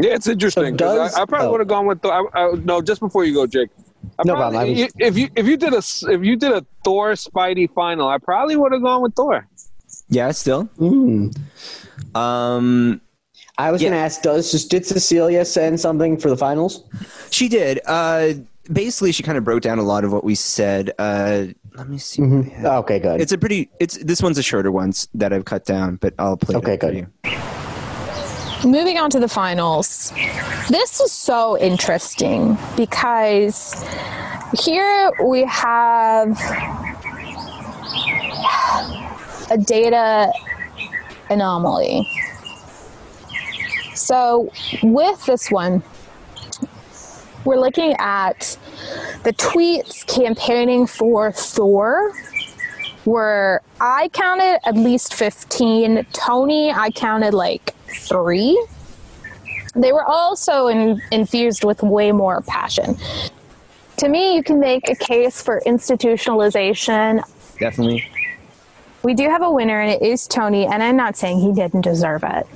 [0.00, 0.64] Yeah, it's interesting.
[0.78, 1.50] 'cause does- I, I probably oh.
[1.52, 2.00] would have gone with.
[2.00, 2.12] Thor.
[2.34, 3.68] I, I, no, just before you go, Jake.
[4.18, 5.82] I No probably- problem, I was- If you if you did a
[6.14, 9.46] if you did a Thor Spidey final, I probably would have gone with Thor.
[10.08, 11.34] yeah still Mm.
[12.14, 13.00] um
[13.58, 13.90] I was Yeah.
[13.90, 16.82] going to ask, does did Cecilia send something for the finals?
[17.30, 17.78] She did.
[17.84, 18.32] Uh,
[18.72, 20.92] basically, she kind of broke down a lot of what we said.
[20.98, 22.22] Uh, let me see.
[22.22, 22.64] what we had.
[22.64, 23.20] Okay, good.
[23.20, 23.68] It's a pretty.
[23.78, 26.56] It's this one's a shorter one that I've cut down, but I'll play.
[26.56, 26.96] Okay, it for good.
[27.24, 27.30] you.
[28.64, 30.12] Moving on to the finals.
[30.68, 33.82] This is so interesting because
[34.58, 36.38] here we have
[39.50, 40.30] a data
[41.30, 42.06] anomaly.
[43.94, 45.82] So, with this one,
[47.46, 48.58] we're looking at
[49.22, 52.12] the tweets campaigning for Thor
[53.06, 56.06] were I counted at least 15.
[56.12, 58.62] Tony, I counted like three.
[59.74, 62.96] They were also in, infused with way more passion.
[63.98, 67.22] To me, you can make a case for institutionalization.
[67.58, 68.04] Definitely.
[69.02, 71.82] We do have a winner, and it is Tony, and I'm not saying he didn't
[71.82, 72.46] deserve it.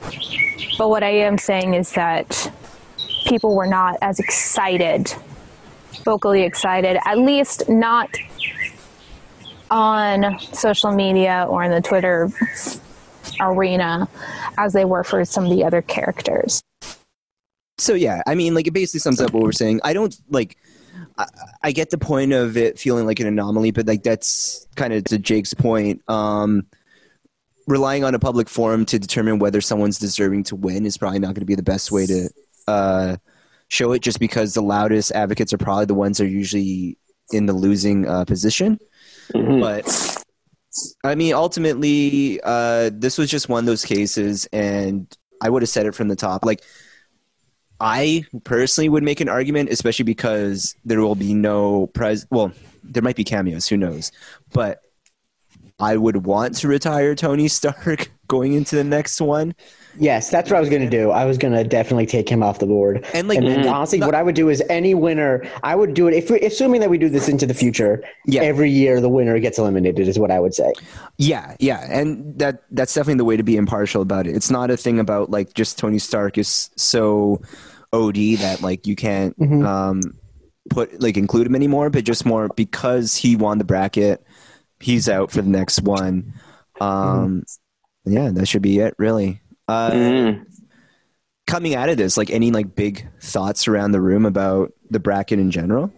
[0.76, 2.52] But what I am saying is that
[3.26, 5.14] people were not as excited,
[6.04, 8.10] vocally excited, at least not
[9.70, 12.30] on social media or in the Twitter
[13.40, 14.08] arena
[14.58, 16.62] as they were for some of the other characters.
[17.78, 19.80] So yeah, I mean, like it basically sums up what we're saying.
[19.82, 20.56] I don't like.
[21.18, 21.26] I,
[21.62, 25.04] I get the point of it feeling like an anomaly, but like that's kind of
[25.04, 26.02] to Jake's point.
[26.08, 26.66] Um,
[27.66, 31.28] relying on a public forum to determine whether someone's deserving to win is probably not
[31.28, 32.28] going to be the best way to
[32.68, 33.16] uh,
[33.68, 34.02] show it.
[34.02, 36.96] Just because the loudest advocates are probably the ones that are usually
[37.32, 38.78] in the losing uh, position.
[39.32, 40.23] But
[41.04, 45.06] I mean, ultimately, uh, this was just one of those cases, and
[45.40, 46.44] I would have said it from the top.
[46.44, 46.62] Like,
[47.80, 52.26] I personally would make an argument, especially because there will be no pres.
[52.30, 53.68] Well, there might be cameos.
[53.68, 54.10] Who knows?
[54.52, 54.80] But
[55.78, 59.54] I would want to retire Tony Stark going into the next one.
[59.98, 61.10] Yes, that's what I was going to do.
[61.10, 63.04] I was going to definitely take him off the board.
[63.14, 66.08] And, like, then mm, honestly, what I would do is any winner, I would do
[66.08, 68.02] it if assuming that we do this into the future.
[68.26, 68.42] Yeah.
[68.42, 70.06] Every year, the winner gets eliminated.
[70.08, 70.72] Is what I would say.
[71.18, 74.34] Yeah, yeah, and that that's definitely the way to be impartial about it.
[74.34, 77.40] It's not a thing about like just Tony Stark is so
[77.92, 79.64] OD that like you can't Mhm.
[79.64, 80.00] um
[80.70, 84.24] put like include him anymore, but just more because he won the bracket,
[84.80, 86.32] he's out for the next one.
[86.80, 87.44] Um,
[88.04, 89.40] yeah, that should be it, really.
[89.68, 90.46] Uh, Mhm.
[91.46, 95.38] Coming out of this, like any like big thoughts around the room about the bracket
[95.38, 95.92] in general?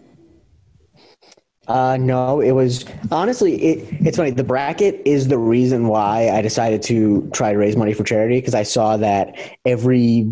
[1.69, 3.55] Uh, no, it was honestly.
[3.63, 4.31] It, it's funny.
[4.31, 8.39] The bracket is the reason why I decided to try to raise money for charity
[8.39, 10.31] because I saw that every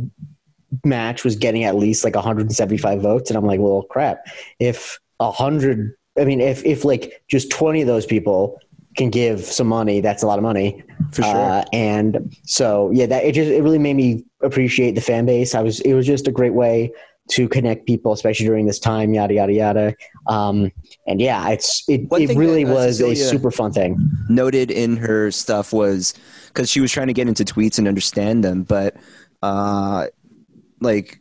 [0.84, 4.26] match was getting at least like 175 votes, and I'm like, well, crap.
[4.60, 8.60] If a hundred, I mean, if if like just 20 of those people
[8.96, 11.36] can give some money, that's a lot of money For sure.
[11.36, 15.54] Uh, and so yeah, that it just it really made me appreciate the fan base.
[15.54, 16.92] I was it was just a great way
[17.30, 19.14] to connect people, especially during this time.
[19.14, 19.94] Yada yada yada.
[20.26, 20.70] Um,
[21.06, 23.96] and yeah, it's it, One it really that, uh, was a super fun thing.
[24.28, 26.14] noted in her stuff was
[26.48, 28.96] because she was trying to get into tweets and understand them, but
[29.42, 30.06] uh,
[30.80, 31.20] like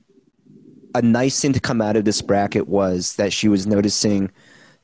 [0.95, 4.31] a nice thing to come out of this bracket was that she was noticing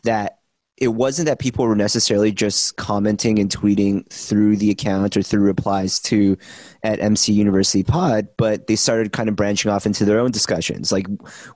[0.03, 0.38] that
[0.79, 5.41] it wasn't that people were necessarily just commenting and tweeting through the account or through
[5.41, 6.37] replies to
[6.83, 10.91] at MC University Pod, but they started kind of branching off into their own discussions.
[10.91, 11.07] Like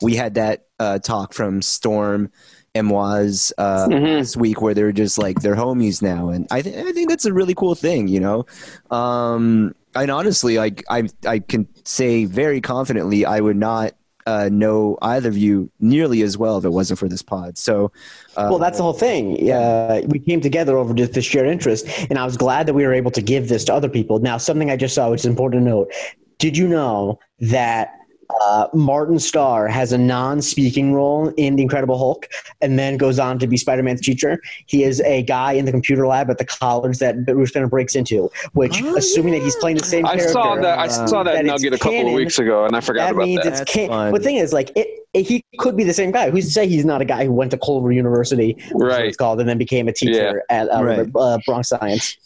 [0.02, 2.32] we had that uh, talk from Storm
[2.76, 4.20] and was uh, Mhm.
[4.20, 7.26] this week where they're just like they're homies now, and I think I think that's
[7.26, 8.46] a really cool thing, you know.
[8.92, 13.94] Um, and honestly, like I I can say very confidently, I would not
[14.26, 17.58] uh, know either of you nearly as well if it wasn't for this pod.
[17.58, 17.92] So,
[18.36, 19.52] uh, Well, that's the whole thing.
[19.52, 22.86] Uh, we came together over just this shared interest, and I was glad that we
[22.86, 24.20] were able to give this to other people.
[24.20, 25.92] Now, something I just saw, which is important to note.
[26.40, 27.94] Did you know that
[28.42, 32.28] uh, Martin Starr has a non-speaking role in The Incredible Hulk,
[32.62, 34.40] and then goes on to be Spider-Man's teacher?
[34.66, 37.96] He is a guy in the computer lab at the college that Bruce Banner breaks
[37.96, 38.30] into.
[38.54, 40.80] Which, Oh, assuming that he's playing the same I character, saw that.
[40.80, 43.14] I saw that, that nugget a couple canon, of weeks ago, and I forgot that
[43.16, 43.50] about means that.
[43.50, 44.12] it's That's can- fun.
[44.12, 46.30] But the thing is, like, it, it, he could be the same guy.
[46.32, 49.06] Who's to say he's not a guy who went to Culver University, which what Right.
[49.06, 51.08] it's called, and then became a teacher at uh, Right.
[51.16, 52.18] uh, Bronx Science.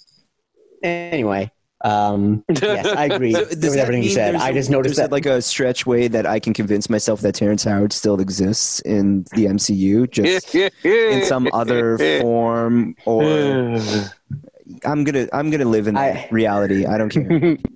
[0.84, 4.36] Anyway, um, yes, I agree So with does that everything you said.
[4.36, 5.12] I I a- just noticed that.
[5.12, 9.24] like a stretch way that I can convince myself that Terrence Howard still exists in
[9.36, 13.24] the MCU, just in some other form, or
[14.86, 16.86] I'm gonna I'm gonna live in that I- reality.
[16.86, 17.58] I don't care.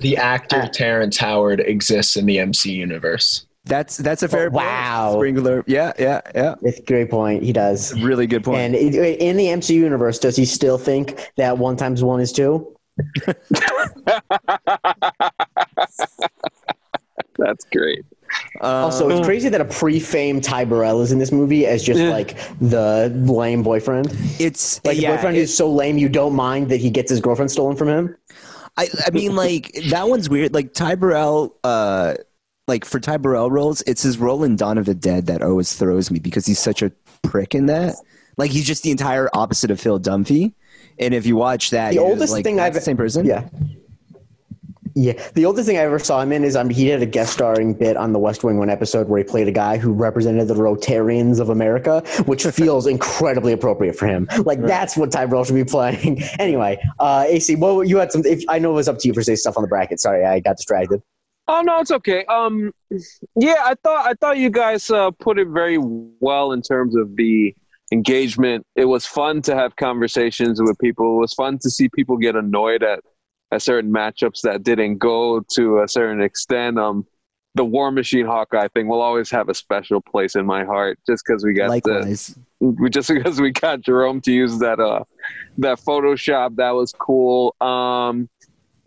[0.00, 3.47] The actor Uh, Terrence Howard exists in the MC universe.
[3.64, 5.08] That's that's a fair Oh, wow.
[5.10, 5.18] point.
[5.36, 5.64] Sprinkler.
[5.66, 6.54] Yeah, yeah, yeah.
[6.62, 7.42] It's a great point.
[7.42, 7.92] He does.
[8.00, 8.58] Really good point.
[8.60, 12.74] And in the MCU universe, does he still think that one times one is two?
[17.38, 18.04] That's great.
[18.60, 22.10] Also, it's crazy that a pre-fame Ty Burrell is in this movie as just Yeah.
[22.10, 24.08] like the lame boyfriend.
[24.40, 27.10] it's Like yeah, a boyfriend it- who's so lame you don't mind that he gets
[27.10, 28.16] his girlfriend stolen from him.
[28.76, 30.52] I, I mean, like that one's weird.
[30.54, 32.14] Like Ty Burrell, uh,
[32.68, 35.74] like for Ty Burrell roles, it's his role in Dawn of the Dead that always
[35.74, 37.96] throws me because he's such a prick in that.
[38.36, 40.52] Like he's just the entire opposite of Phil Dunphy.
[41.00, 43.24] And if you watch that, The oldest like, thing I've the same person.
[43.24, 43.48] Yeah.
[44.94, 47.32] Yeah, the oldest thing I ever saw him in is um, he did a guest
[47.32, 50.48] starring bit on the West Wing one episode where he played a guy who represented
[50.48, 54.28] the Rotarians of America, which feels incredibly appropriate for him.
[54.44, 56.20] Like that's what Ty Burrell should be playing.
[56.40, 58.26] anyway, uh, AC, well, you had some.
[58.26, 60.00] If I know it was up to you for say stuff on the bracket.
[60.00, 61.00] Sorry, I got distracted.
[61.48, 62.26] Oh no, it's okay.
[62.26, 62.72] Um,
[63.34, 67.16] yeah, I thought I thought you guys uh, put it very well in terms of
[67.16, 67.54] the
[67.90, 68.66] engagement.
[68.76, 71.16] It was fun to have conversations with people.
[71.16, 73.00] It was fun to see people get annoyed at
[73.50, 76.78] at certain matchups that didn't go to a certain extent.
[76.78, 77.06] Um,
[77.54, 81.24] the War Machine Hawkeye thing will always have a special place in my heart, just
[81.26, 85.04] because we got the we just because we got Jerome to use that uh
[85.58, 87.56] that Photoshop that was cool.
[87.60, 88.28] Um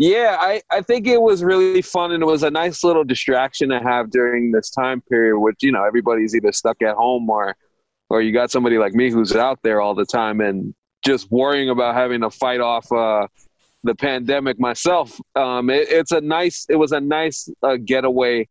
[0.02, 3.70] yeah, I, I think it was really fun and it was a nice little distraction
[3.70, 7.56] to have during this time period, which you know everybody's either stuck at home or
[8.10, 10.74] or you got somebody like me who's out there all the time and
[11.06, 13.28] just worrying about having to fight off uh
[13.84, 15.20] the pandemic myself.
[15.36, 18.48] Um, it, it's a nice, it was a nice uh, getaway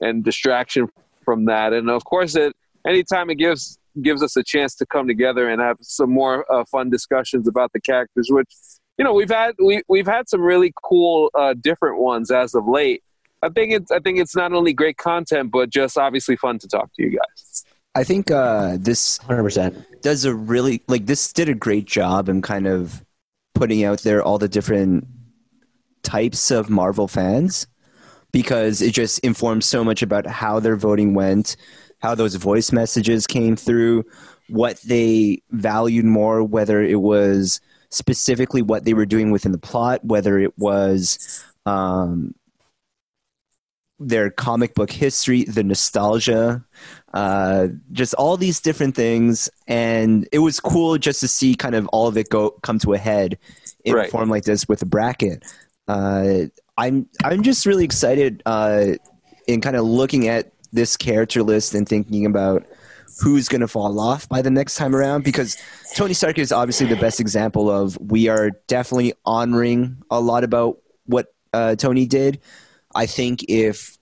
[0.00, 0.88] and distraction
[1.24, 1.72] from that.
[1.72, 2.54] And of course, it
[2.86, 6.64] anytime it gives gives us a chance to come together and have some more uh,
[6.70, 8.48] fun discussions about the characters, which
[8.98, 12.66] you know we've had we we've had some really cool uh, different ones as of
[12.66, 13.02] late.
[13.42, 16.68] I think it's I think it's not only great content, but just obviously fun to
[16.68, 17.64] talk to you guys.
[17.94, 20.02] I think uh, this Hundred percent.
[20.02, 23.04] does a really like this did a great job in kind of
[23.54, 25.06] putting out there all the different
[26.02, 27.66] types of Marvel fans
[28.32, 31.56] because it just informs so much about how their voting went,
[32.00, 34.04] how those voice messages came through,
[34.48, 37.60] what they valued more, whether it was
[37.92, 42.34] specifically what they were doing within the plot, whether it was um,
[43.98, 46.64] their comic book history, the nostalgia.
[47.14, 51.86] uh, just all these different things, and it was cool just to see kind of
[51.88, 53.38] all of it go come to a head
[53.84, 54.08] in Right.
[54.08, 55.44] a form like this with a bracket.
[55.86, 56.44] Uh,
[56.78, 58.94] I'm I'm just really excited uh,
[59.46, 62.64] in kind of looking at this character list and thinking about
[63.20, 65.56] who's going to fall off by the next time around because
[65.94, 70.78] Tony Stark is obviously the best example of we are definitely honoring a lot about
[71.06, 72.40] what uh, Tony did.
[72.94, 73.98] I think if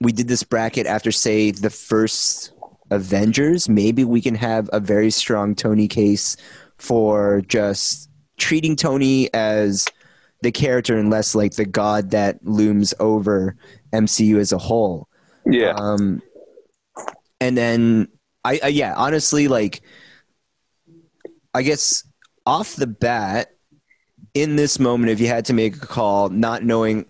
[0.00, 2.52] we did this bracket after, say, the first
[2.90, 6.36] Avengers, maybe we can have a very strong Tony case
[6.76, 9.88] for just treating Tony as
[10.42, 13.56] the character and less like the god that looms over
[13.92, 15.08] MCU as a whole.
[15.46, 15.72] Yeah.
[15.76, 16.20] Um,
[17.40, 18.08] and then
[18.44, 19.82] I, I yeah, honestly, like
[21.54, 22.04] I guess
[22.46, 23.50] off the bat,
[24.34, 27.06] in this moment, if you had to make a call, not knowing,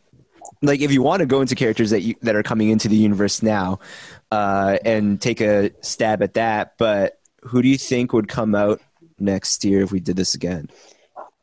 [0.60, 2.96] like if you want to go into characters that you that are coming into the
[2.96, 3.78] universe now,
[4.30, 8.80] uh, and take a stab at that, but who do you think would come out
[9.18, 10.68] next year if we did this again?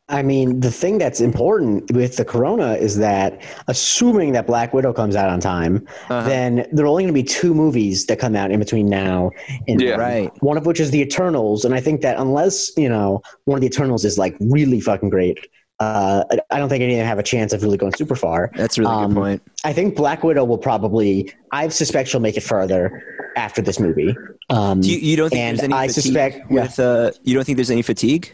[0.09, 4.91] I mean, the thing that's important with the corona is that assuming that Black Widow
[4.91, 6.27] comes out on time, Uh-huh.
[6.27, 9.29] then there are only going to be two movies that come out in between now
[9.67, 9.95] and Yeah.
[9.95, 10.31] Right.
[10.41, 13.61] One of which is the Eternals, and I think that unless you know one of
[13.61, 15.37] the Eternals is like really fucking great,
[15.79, 18.15] uh, I- I don't think any of them have a chance of really going super
[18.15, 18.51] far.
[18.57, 19.41] That's a really Um, good point.
[19.63, 21.31] I think Black Widow will probably.
[21.51, 23.03] I suspect she'll make it further
[23.37, 24.15] after this movie.
[24.49, 27.35] Um, Do you, you don't think and there's any I fatigue suspect- with uh, you
[27.35, 28.33] don't think there's any fatigue?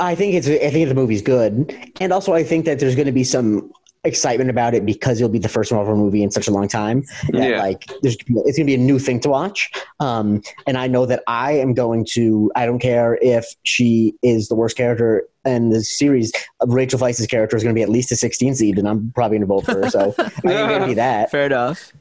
[0.00, 0.48] I think it's.
[0.48, 3.70] I think the movie's good, and also I think that there's going to be some
[4.04, 7.04] excitement about it because it'll be the first Marvel movie in such a long time.
[7.32, 7.58] That, Yeah.
[7.62, 9.70] Like, there's it's going to be a new thing to watch.
[10.00, 12.50] Um, and I know that I am going to.
[12.56, 16.32] I don't care if she is the worst character in the series.
[16.66, 19.36] Rachel Weisz's character is going to be at least a 16 seed, and I'm probably
[19.38, 19.90] going to vote for her.
[19.90, 21.30] So I think it's going to be that.
[21.30, 21.92] Fair enough.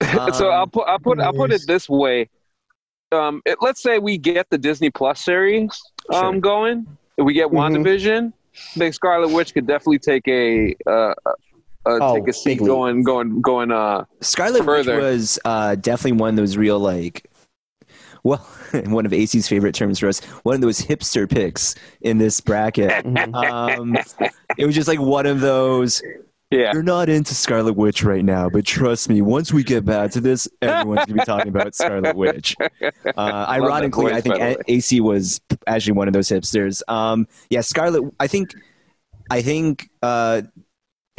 [0.32, 2.30] so I'll Um, put I'll put I'll put it this way.
[3.12, 5.78] Um, it, let's say we get the Disney Plus series
[6.14, 6.40] um, Sure.
[6.40, 6.86] going.
[7.20, 7.84] If we get Mhm.
[7.84, 8.32] WandaVision,
[8.74, 10.90] I think Scarlet Witch could definitely take a uh,
[11.26, 11.32] uh,
[11.86, 13.70] Oh, take a seat going going going.
[13.70, 14.98] Uh, Scarlet Witch Further.
[14.98, 17.26] was uh, definitely one of those real like,
[18.24, 18.38] well,
[18.86, 23.04] one of AC's favorite terms for us, one of those hipster picks in this bracket.
[23.34, 23.96] um,
[24.56, 26.02] it was just like one of those.
[26.50, 30.10] Yeah, You're not into Scarlet Witch right now, but trust me, once we get back
[30.12, 32.56] to this, everyone's gonna be talking about Scarlet Witch.
[33.16, 36.82] Uh, ironically, voice, I think A- AC was actually one of those hipsters.
[36.88, 38.02] Um, yeah, Scarlet.
[38.18, 38.54] I think,
[39.30, 40.42] I think uh,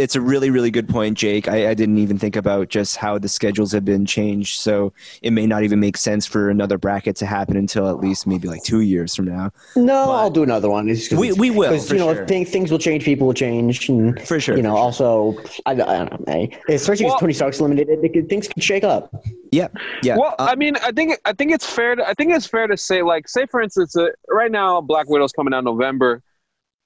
[0.01, 1.47] it's a really, really good point, Jake.
[1.47, 5.31] I, I didn't even think about just how the schedules have been changed, so it
[5.31, 8.63] may not even make sense for another bracket to happen until at least maybe like
[8.63, 9.51] two years from now.
[9.75, 10.89] No, But- I'll do another one.
[10.89, 12.25] It's 'cause We it's- we will 'cause, for you know, sure.
[12.25, 14.77] things, things will change, people will change, and For sure, You know, sure.
[14.77, 18.63] also, I, I don't know, especially Well- because Tony Stark's limited, it, it, things could
[18.63, 19.13] shake up.
[19.51, 19.67] yeah,
[20.03, 20.17] yeah.
[20.17, 21.95] Well, Uh, I mean, I think I think it's fair.
[21.95, 25.07] To, I think it's fair to say, like, say for instance, uh, right now Black
[25.09, 26.21] Widow's coming out November.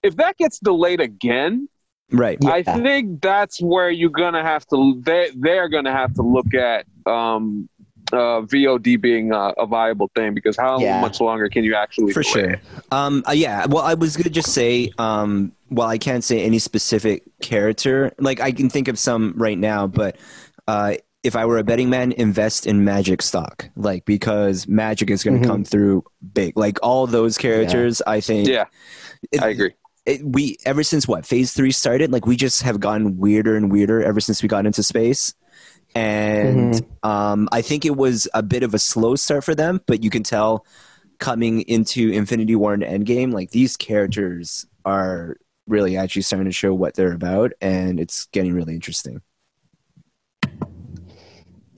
[0.03, 1.67] If that gets delayed again,
[2.11, 2.37] right.
[2.41, 2.51] Yeah.
[2.51, 5.01] I think that's where you're gonna have to.
[5.05, 7.67] They they're gonna have to look at um,
[8.13, 11.01] uh, VOD being uh, a viable thing because how Yeah.
[11.01, 12.59] much longer can you actually for sure it?
[12.91, 16.59] um uh, yeah well i was gonna just say um well i can't say any
[16.59, 20.17] specific character like i can think of some right now but
[20.67, 20.93] uh
[21.23, 25.41] if i were a betting man invest in magic stock like because magic is going
[25.41, 25.51] to Mhm.
[25.51, 26.03] come through
[26.33, 28.65] big like all those characters i think Yeah,
[29.31, 29.73] it- I agree.
[30.05, 33.71] It, we ever since what phase three started like we just have gotten weirder and
[33.71, 35.33] weirder ever since we got into space.
[35.93, 40.03] And um, i think it was a bit of a slow start for them but
[40.03, 40.65] you can tell
[41.19, 45.37] coming into infinity war and endgame like these characters are
[45.67, 49.21] really actually starting to show what they're about and it's getting really interesting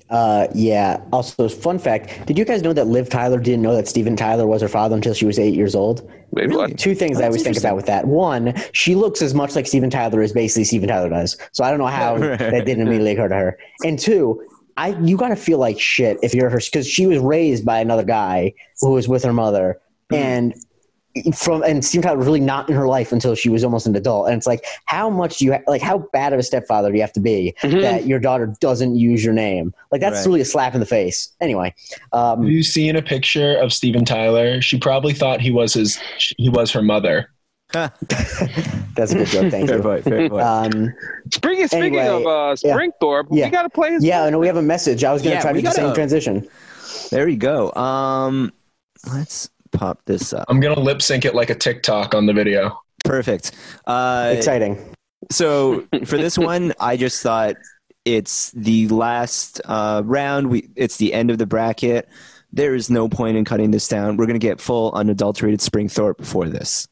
[0.09, 1.01] Uh, yeah.
[1.11, 4.47] Also, fun fact: Did you guys know that Liv Tyler didn't know that Steven Tyler
[4.47, 6.09] was her father until she was eight years old?
[6.31, 6.73] Maybe Really?
[6.75, 8.05] Two things I always think about with that.
[8.07, 11.37] One, she looks as much like Steven Tyler as basically Steven Tyler does.
[11.51, 12.37] So I don't know how Right.
[12.39, 13.57] that didn't immediately occur to her.
[13.83, 14.41] And two,
[14.77, 17.79] I you got to feel like shit if you're her because she was raised by
[17.79, 19.79] another guy who was with her mother,
[20.09, 20.23] Mm-hmm.
[20.23, 20.53] and
[21.35, 23.95] from and Steven Tyler was really not in her life until she was almost an
[23.95, 24.27] adult.
[24.27, 25.81] And it's like, how much do you ha- like?
[25.81, 27.81] How bad of a stepfather do you have to be Mhm.
[27.81, 29.73] that your daughter doesn't use your name?
[29.91, 30.25] Like that's Right.
[30.25, 31.29] really a slap in the face.
[31.41, 31.73] Anyway,
[32.13, 34.61] Have um, you seen a picture of Steven Tyler?
[34.61, 35.99] She probably thought he was his
[36.37, 37.29] he was her mother.
[37.73, 39.51] that's a good joke.
[39.51, 39.83] Thank fair you.
[39.83, 40.93] point fair point Um,
[41.33, 42.55] Speaking speaking Anyway, of uh.
[42.55, 43.45] Springthorpe, Yeah.
[43.45, 44.03] we gotta play his.
[44.05, 45.03] yeah, I know we have a message.
[45.03, 46.47] I was going to Yeah, try to we do the same transition.
[47.11, 48.51] there we go um
[49.13, 52.79] let's pop this up I'm gonna lip sync it like a TikTok on the video.
[53.05, 53.51] perfect
[53.85, 54.93] uh Exciting.
[55.31, 57.55] So for this one, I just thought
[58.05, 60.49] it's the last uh, round.
[60.49, 62.07] We it's the end of the bracket.
[62.53, 64.15] There is no point in cutting this down.
[64.15, 66.87] We're going to get full unadulterated Springthorpe before this.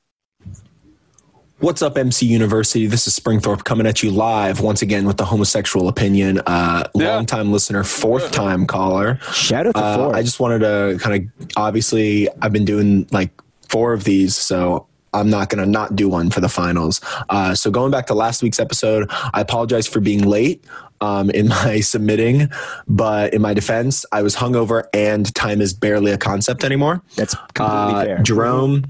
[1.60, 2.86] What's up, MC University?
[2.86, 6.40] This is Springthorpe coming at you live once again with the homosexual opinion.
[6.46, 7.16] Uh, Yeah.
[7.16, 9.20] Long time listener, fourth time caller.
[9.32, 10.16] Shout out to Uh, Thor.
[10.16, 13.32] I just wanted to kind of obviously I've been doing like
[13.70, 17.00] four of these, so I'm not gonna not do one for the finals.
[17.30, 20.62] Uh, so going back to last week's episode, I apologize for being late
[21.00, 22.50] um, in my submitting,
[22.86, 27.02] but in my defense, I was hungover and time is barely a concept anymore.
[27.16, 28.18] That's completely Uh, fair.
[28.24, 28.86] Jerome,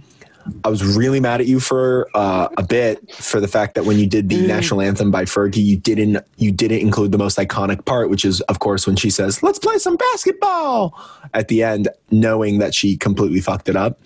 [0.63, 3.97] I was really mad at you for uh, a bit for the fact that when
[3.97, 4.47] you did the Mm.
[4.47, 8.41] national anthem by Fergie, you didn't you didn't include the most iconic part, which is
[8.41, 10.93] of course when she says, "Let's play some basketball"
[11.33, 13.99] at the end, knowing that she completely fucked it up.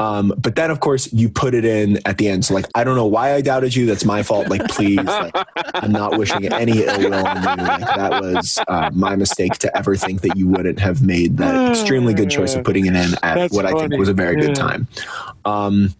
[0.00, 2.46] Um, but then, of course, you put it in at the end.
[2.46, 3.84] So, like, I don't know why I doubted you.
[3.84, 4.48] That's my fault.
[4.48, 5.36] Like, please, like,
[5.74, 7.64] I'm not wishing any ill will on you.
[7.66, 11.70] Like, that was uh, my mistake to ever think that you wouldn't have made that
[11.70, 14.36] extremely good choice of putting it in at That's what I think was a very
[14.36, 14.88] good time.
[15.44, 15.94] Um,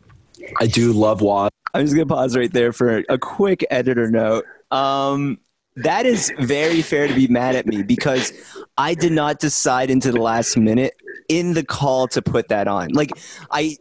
[0.58, 1.50] I do love Waz.
[1.74, 4.46] I'm just gonna pause right there for a quick editor note.
[4.70, 5.38] Um,
[5.76, 8.32] that is very fair to be mad at me because
[8.76, 10.94] I did not decide into the last minute
[11.28, 12.88] in the call to put that on.
[12.88, 13.10] Like
[13.50, 13.76] I,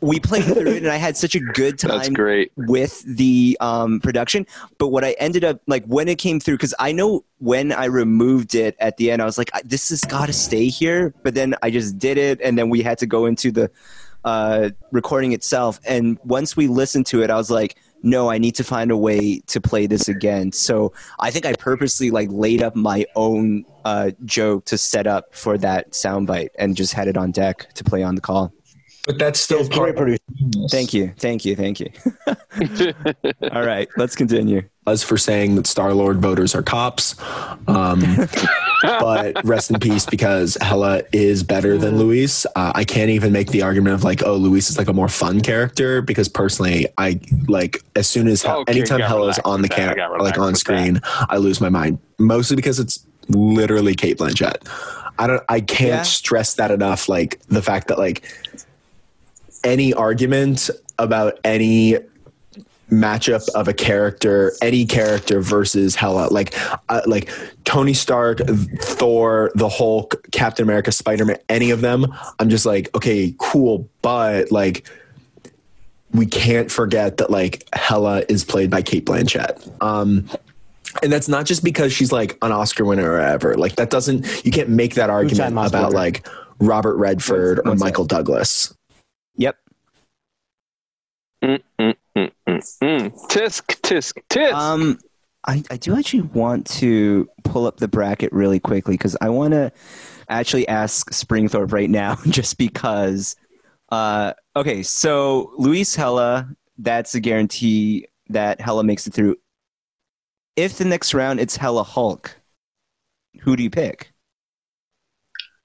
[0.00, 2.52] we played through it and I had such a good time That's great.
[2.56, 4.46] with the um, production.
[4.78, 7.86] But what I ended up like when it came through, because I know when I
[7.86, 11.14] removed it at the end, I was like, this has got to stay here.
[11.22, 13.70] But then I just did it, and then we had to go into the
[14.24, 15.80] uh, recording itself.
[15.86, 18.96] And once we listened to it, I was like, no, I need to find a
[18.96, 20.52] way to play this again.
[20.52, 25.34] So I think I purposely like laid up my own uh, joke to set up
[25.34, 28.52] for that soundbite and just had it on deck to play on the call.
[29.06, 30.70] But that's still It's part great of.
[30.70, 31.90] Thank you, thank you, thank you.
[33.52, 34.62] All right, let's continue.
[34.86, 37.14] As for saying that Star Lord voters are cops.
[37.68, 38.02] Um,
[38.82, 42.46] but rest in peace because Hela is better than Luis.
[42.56, 45.08] Uh, I can't even make the argument of like, oh, Luis is like a more
[45.08, 49.68] fun character because personally, I like as soon as Okay, anytime got Hela's on the
[49.68, 49.80] with that.
[49.90, 51.98] I got camera, like on with screen, I lose my mind.
[52.18, 54.66] Mostly because it's literally Cate Blanchett.
[55.18, 55.42] I don't.
[55.48, 56.02] I can't Yeah.
[56.02, 57.08] stress that enough.
[57.08, 58.24] Like the fact that like
[59.64, 61.96] any argument about any
[62.90, 66.54] matchup of a character, any character versus Hela, like
[66.88, 67.30] uh, like
[67.64, 68.38] Tony Stark,
[68.80, 72.06] Thor, the Hulk, Captain America, Spider Man, any of them.
[72.38, 74.88] I'm just like, okay, cool, but like
[76.12, 79.82] we can't forget that like Hela is played by Cate Blanchett.
[79.82, 80.30] Um,
[81.02, 83.56] and that's not just because she's like an Oscar winner or ever.
[83.56, 86.26] Like that doesn't you can't make that argument about like
[86.60, 88.72] Robert Redford or Michael Douglas.
[89.36, 89.56] Yep.
[91.42, 91.62] Mm,
[93.28, 94.52] tisk, tisk, tisk.
[94.52, 94.98] Um,
[95.46, 99.52] I, I do actually want to pull up the bracket really quickly because I want
[99.52, 99.72] to
[100.28, 103.36] actually ask Springthorpe right now, just because.
[103.90, 109.36] Uh, okay, so Luis Hela, that's a guarantee that Hela makes it through.
[110.56, 112.36] If the next round it's Hela Hulk,
[113.42, 114.12] who do you pick?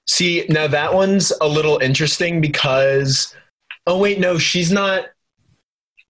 [0.06, 3.34] See, now that one's a little interesting because
[3.90, 5.06] oh wait, no, she's not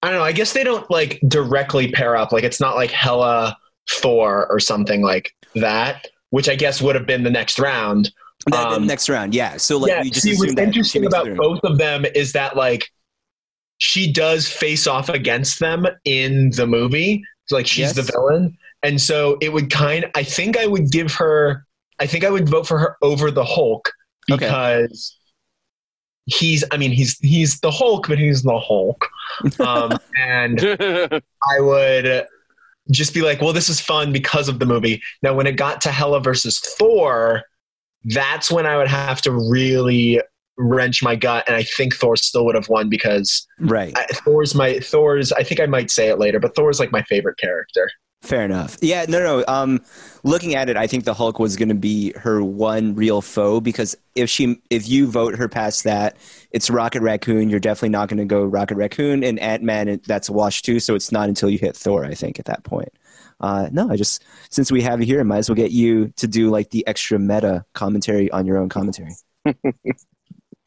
[0.03, 2.33] I don't know, I guess they don't like directly pair up.
[2.33, 3.57] Like it's not like Hela
[3.91, 8.11] Thor or something like that, which I guess would have been the next round.
[8.53, 9.57] Um, next round, yeah.
[9.59, 11.37] So like yeah, we just see what's interesting about through.
[11.37, 12.89] both of them is that like
[13.79, 17.23] she does face off against them in the movie.
[17.51, 17.97] Like she's Yes.
[17.97, 18.57] the villain.
[18.83, 21.67] And so it would kind I think I would give her
[21.99, 23.91] I think I would vote for her over the Hulk
[24.27, 25.19] because
[26.27, 29.09] he's I mean he's he's the Hulk, but he's the Hulk.
[29.59, 30.61] Um, and
[31.53, 32.27] I would
[32.91, 35.03] just be like, well, this is fun because of the movie.
[35.23, 37.43] Now, when it got to Hela versus Thor,
[38.05, 40.21] that's when I would have to really
[40.57, 43.93] wrench my gut, and I think Thor still would have won because Right.
[43.97, 45.33] I, Thor's my Thor's.
[45.33, 47.91] I think I might say it later, but Thor's like my favorite character.
[48.23, 48.77] Fair enough.
[48.83, 49.45] Yeah, no, no.
[49.49, 49.81] Um,
[50.25, 53.61] looking at it, I think the Hulk was going to be her one real foe
[53.61, 56.17] because if she, if you vote her past that,
[56.51, 57.49] it's Rocket Raccoon.
[57.49, 60.01] You're definitely not going to go Rocket Raccoon and Ant Man.
[60.07, 60.81] That's a wash too.
[60.81, 62.93] So it's not until you hit Thor, I think, at that point.
[63.41, 66.13] Uh, no, I just since we have you here, I might as well get you
[66.17, 69.15] to do like the extra meta commentary on your own commentary.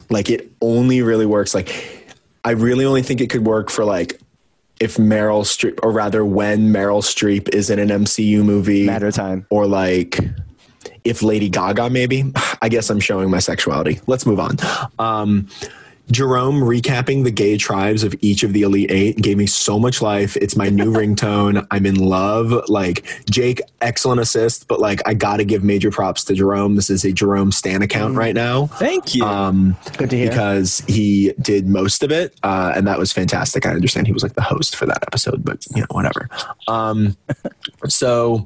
[0.09, 1.55] Like it only really works.
[1.55, 2.07] Like
[2.43, 4.19] I really only think it could work for like
[4.83, 9.13] if Meryl Streep, or rather when Meryl Streep is in an MCU movie, Matter of
[9.15, 9.45] time.
[9.49, 10.19] or like
[11.05, 12.31] if Lady Gaga, maybe.
[12.61, 13.99] I guess I'm showing my sexuality.
[14.07, 14.57] Let's move on.
[14.99, 15.47] Um,
[16.11, 20.01] Jerome recapping the gay tribes of each of the Elite Eight gave me so much
[20.01, 20.35] life.
[20.37, 21.65] It's my new ringtone.
[21.71, 22.69] I'm in love.
[22.69, 26.75] Like Jake, excellent assist, but like I gotta give major props to Jerome.
[26.75, 28.67] This is a Jerome Stan account right now.
[28.67, 29.23] Thank you.
[29.23, 30.29] Um, Good to hear.
[30.29, 33.65] because he did most of it, uh, and that was fantastic.
[33.65, 36.29] I understand he was like the host for that episode, but you know, whatever.
[36.67, 37.15] Um,
[37.87, 38.45] so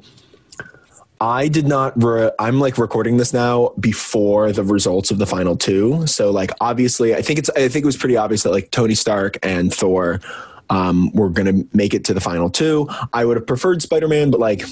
[1.20, 2.00] I did not.
[2.02, 6.06] Re- I'm like recording this now before the results of the final two.
[6.06, 7.50] So like, obviously, I think it's.
[7.50, 10.20] I think it was pretty obvious that like Tony Stark and Thor
[10.70, 12.88] um, were going to make it to the final two.
[13.12, 14.62] I would have preferred Spider Man, but like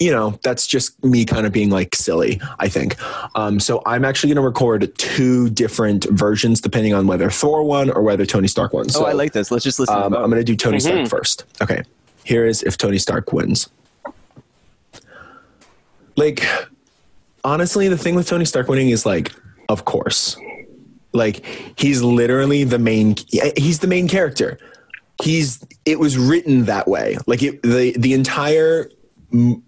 [0.00, 2.96] you know, that's just me kind of being like silly, I think.
[3.36, 7.90] Um, so I'm actually going to record two different versions depending on whether Thor won
[7.90, 8.88] or whether Tony Stark won.
[8.88, 9.50] So oh, I like this.
[9.50, 9.94] Let's just listen.
[9.94, 11.44] um, I'm going to do Tony Stark first.
[11.60, 11.82] Okay.
[12.24, 13.68] Here is if Tony Stark wins.
[16.16, 16.44] Like,
[17.44, 19.32] honestly, the thing with Tony Stark winning is like,
[19.68, 20.36] of course.
[21.12, 21.44] Like,
[21.76, 23.16] he's literally the main,
[23.56, 24.58] he's the main character.
[25.22, 27.16] He's, it was written that way.
[27.26, 28.90] Like, it, the, the entire
[29.32, 29.62] m-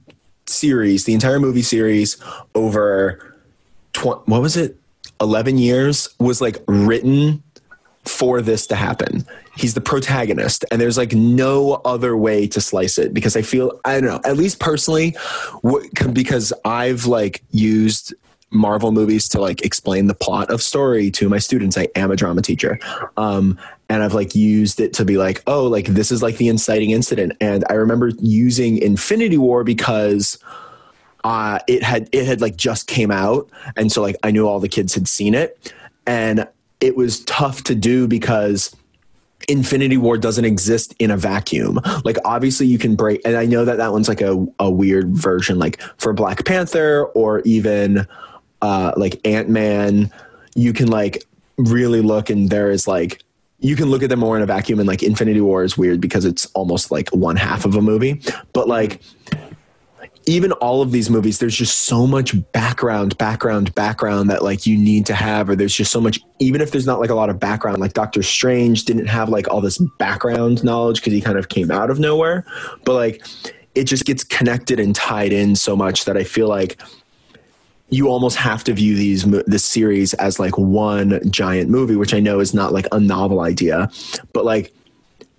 [0.46, 2.16] series, the entire movie series
[2.54, 3.34] over,
[3.92, 4.76] tw- what was it?
[5.20, 7.42] 11 years was like written
[8.04, 9.24] for this to happen.
[9.54, 13.78] He's the protagonist, and there's like no other way to slice it because I feel
[13.84, 14.20] I don't know.
[14.24, 15.14] At least personally,
[16.12, 18.14] because I've like used
[18.50, 21.76] Marvel movies to like explain the plot of story to my students.
[21.76, 22.78] I am a drama teacher,
[23.16, 26.48] um, and I've like used it to be like, oh, like this is like the
[26.48, 27.32] inciting incident.
[27.40, 30.38] And I remember using Infinity War because
[31.24, 34.60] uh, it had it had like just came out, and so like I knew all
[34.60, 35.72] the kids had seen it,
[36.06, 36.46] and
[36.80, 38.74] it was tough to do because
[39.48, 41.80] Infinity War doesn't exist in a vacuum.
[42.04, 45.16] Like obviously you can break, and I know that that one's like a a weird
[45.16, 48.06] version, like for Black Panther or even
[48.60, 50.10] uh, like Ant Man.
[50.54, 51.24] You can like
[51.56, 53.22] really look, and there is like
[53.58, 56.00] you can look at them more in a vacuum, and like Infinity War is weird
[56.00, 58.20] because it's almost like one half of a movie,
[58.52, 59.00] but like
[60.26, 64.76] even all of these movies there's just so much background background background that like you
[64.76, 67.30] need to have or there's just so much even if there's not like a lot
[67.30, 71.38] of background like doctor strange didn't have like all this background knowledge because he kind
[71.38, 72.44] of came out of nowhere
[72.84, 73.24] but like
[73.74, 76.80] it just gets connected and tied in so much that i feel like
[77.88, 82.20] you almost have to view these this series as like one giant movie which i
[82.20, 83.90] know is not like a novel idea
[84.32, 84.72] but like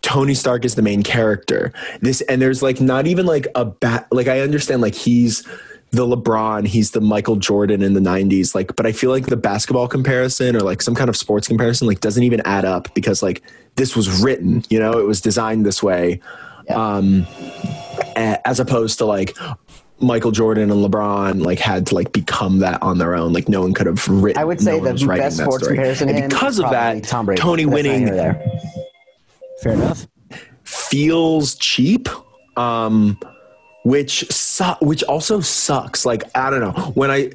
[0.03, 1.73] Tony Stark is the main character.
[2.01, 5.47] This and there's like not even like a bat like I understand like he's
[5.91, 9.37] the LeBron, he's the Michael Jordan in the 90s like but I feel like the
[9.37, 13.23] basketball comparison or like some kind of sports comparison like doesn't even add up because
[13.23, 13.41] like
[13.75, 16.19] this was written, you know, it was designed this way.
[16.69, 17.25] Um
[18.15, 19.35] as opposed to like
[19.99, 23.31] Michael Jordan and LeBron like had to like become that on their own.
[23.31, 24.41] Like no one could have written.
[24.41, 25.77] I would say one the best sports story.
[25.77, 27.41] comparison and because of that, Tom Brady.
[27.41, 28.43] Tony That's winning there.
[29.63, 30.07] Fair enough.
[30.63, 32.09] feels cheap
[32.57, 33.17] um
[33.85, 36.05] which su- which also sucks.
[36.05, 36.91] Like i don't know.
[36.93, 37.31] When i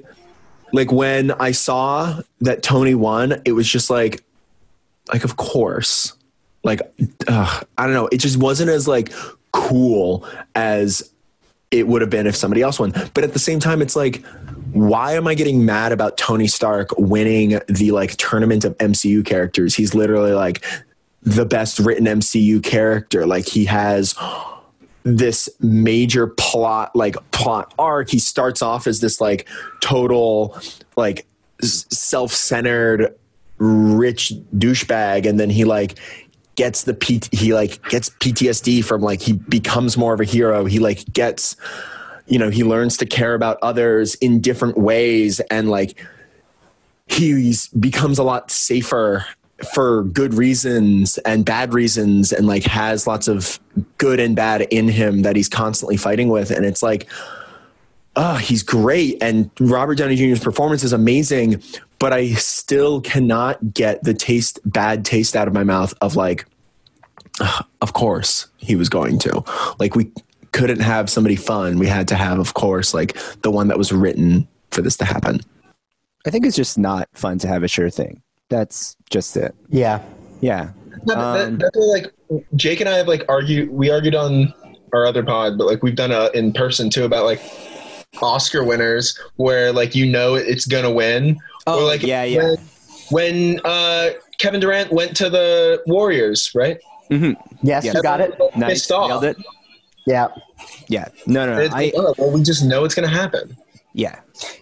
[0.73, 4.23] like when i saw that tony won it was just like
[5.13, 6.13] like of course.
[6.65, 6.81] Like
[7.29, 8.09] i don't know.
[8.13, 9.13] It just wasn't as like
[9.53, 11.11] cool as
[11.71, 12.93] it would have been if somebody else won.
[13.15, 14.25] But at the same time it's like
[14.73, 19.75] why am i getting mad about tony stark winning the like tournament of mcu characters?
[19.75, 20.65] He's literally like
[21.23, 23.27] the best written MCU character.
[23.27, 24.15] Like he has
[25.03, 28.11] this major plot, like plot arc.
[28.11, 29.49] He starts off as this like
[29.81, 30.59] total,
[30.97, 31.27] like
[31.61, 33.15] self-centered,
[33.59, 35.99] rich douchebag, and then he like
[36.55, 40.65] gets the P- he like gets PTSD from like he becomes more of a hero.
[40.65, 41.57] He like gets,
[42.27, 46.05] you know, he learns to care about others in different ways, and like
[47.07, 49.25] he becomes a lot safer
[49.73, 53.59] for good reasons and bad reasons and like has lots of
[53.99, 56.51] good and bad in him that he's constantly fighting with.
[56.51, 57.09] And it's like
[58.17, 59.23] oh he's great.
[59.23, 61.63] And robert downey jr's performance is amazing
[61.99, 66.47] but i still cannot get the taste bad taste out of my mouth of like
[67.41, 69.43] "Ugh, of course he was going to.
[69.79, 70.13] Like we
[70.53, 71.79] couldn't have somebody fun.
[71.79, 75.05] We had to have of course like the one that was written for this to
[75.05, 75.41] happen.
[76.27, 78.23] I think it's just not fun to have a sure thing.
[78.49, 79.55] That's just it.
[79.69, 80.03] Yeah.
[80.41, 80.71] Yeah.
[81.05, 82.13] No, but that- Um, that's like
[82.57, 83.71] Jake and I have like argued.
[83.71, 84.53] We argued on
[84.93, 87.41] our other pod, but like we've done a in person too about like
[88.23, 91.39] Oscar winners where like you know it's gonna win.
[91.67, 92.55] Oh, or like yeah, yeah.
[93.11, 96.79] When, when uh, Kevin Durant went to the Warriors, right?
[97.11, 97.95] Yes, Yes.
[97.95, 98.35] you got it.
[98.57, 98.91] Nice.
[98.91, 99.09] Off.
[99.09, 99.37] Nailed it.
[100.07, 100.29] Yeah.
[100.89, 101.09] Yeah.
[101.27, 101.63] No, no, no.
[101.63, 103.57] I, like, oh, well, we just know it's gonna happen.
[103.99, 104.21] Yeah.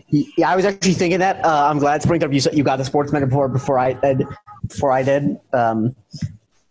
[0.09, 1.45] Yeah, I was actually thinking that.
[1.45, 4.25] Uh, I'm glad Spring up you, you got the sports metaphor before I did.
[4.67, 5.39] before I did.
[5.53, 5.95] Um,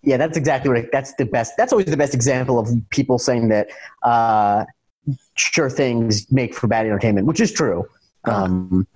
[0.01, 0.91] yeah, that's exactly what.
[0.91, 1.53] That's the best.
[1.57, 3.67] That's always the best example of people saying that
[4.01, 4.65] uh,
[5.35, 7.85] sure things make for bad entertainment, which is true.
[8.25, 8.87] Um,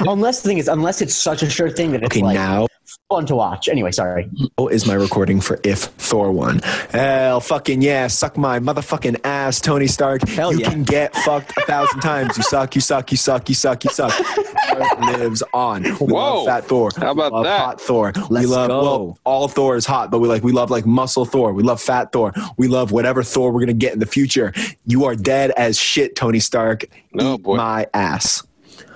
[0.00, 2.66] unless the thing is, unless it's such a sure thing that it's Okay, like now
[3.14, 3.68] fun to watch.
[3.68, 4.28] Anyway, sorry.
[4.58, 6.60] Oh, is my recording for if Thor won.
[6.90, 10.26] Hell fucking yeah, suck my motherfucking ass, Tony Stark.
[10.28, 10.70] Hell you yeah.
[10.70, 12.36] can get fucked a thousand times.
[12.36, 14.12] You suck, you suck, you suck, you suck, you suck.
[14.12, 15.82] Thor lives on.
[15.84, 16.44] We Whoa.
[16.44, 16.90] love fat Thor.
[16.96, 17.60] How about we love that?
[17.60, 18.12] hot Thor.
[18.16, 18.82] we Let's love go.
[18.82, 21.52] well, all Thor is hot, but we like we love like muscle Thor.
[21.52, 22.32] We love fat Thor.
[22.56, 24.52] We love whatever Thor we're gonna get in the future.
[24.86, 26.84] You are dead as shit, Tony Stark.
[27.18, 27.56] Oh, Eat boy.
[27.56, 28.42] my ass.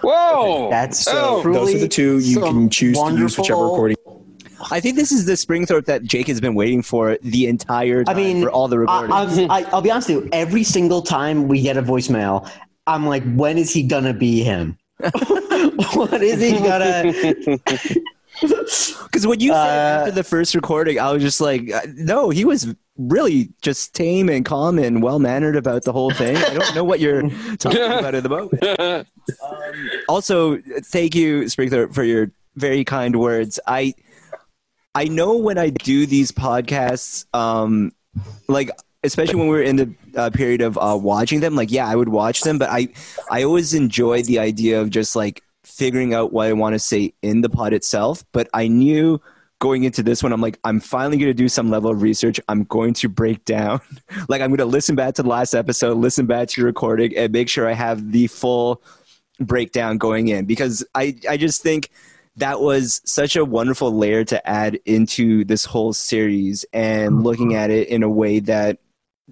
[0.03, 0.69] Whoa!
[0.71, 1.43] That's Oh.
[1.43, 3.97] truly Those are the two you can choose to use whichever recording.
[4.71, 8.15] I think this is the Springthorpe that Jake has been waiting for the entire I
[8.15, 9.39] mean, for all the recordings.
[9.39, 10.31] I'll, I, I'll be honest with you.
[10.33, 12.51] Every single time we get a voicemail,
[12.87, 14.77] I'm like, when is he gonna be him?
[15.95, 17.59] what is he gonna?
[18.41, 22.31] Because when you said Uh, after the first recording, I was just like, uh, no,
[22.31, 26.37] he was really just tame and calm and well mannered about the whole thing.
[26.37, 27.23] I don't know what you're
[27.59, 29.07] talking about at the moment.
[30.09, 33.61] also, thank you, Springthorpe, for your very kind words.
[33.67, 33.95] I
[34.95, 37.93] I know when I do these podcasts, um,
[38.49, 38.71] like
[39.05, 42.09] especially when we're in the uh, period of uh, watching them, like yeah, I would
[42.09, 42.89] watch them, but I
[43.31, 47.15] I always enjoy the idea of just like figuring out what I want to say
[47.23, 48.25] in the pod itself.
[48.33, 49.21] But I knew
[49.59, 52.41] going into this one, I'm like, I'm finally going to do some level of research.
[52.49, 53.81] I'm going to break down,
[54.29, 57.17] like I'm going to listen back to the last episode, listen back to your recording,
[57.17, 58.83] and make sure I have the full
[59.41, 61.91] breakdown going in because I I just think
[62.37, 67.23] that was such a wonderful layer to add into this whole series and mm-hmm.
[67.23, 68.79] looking at it in a way that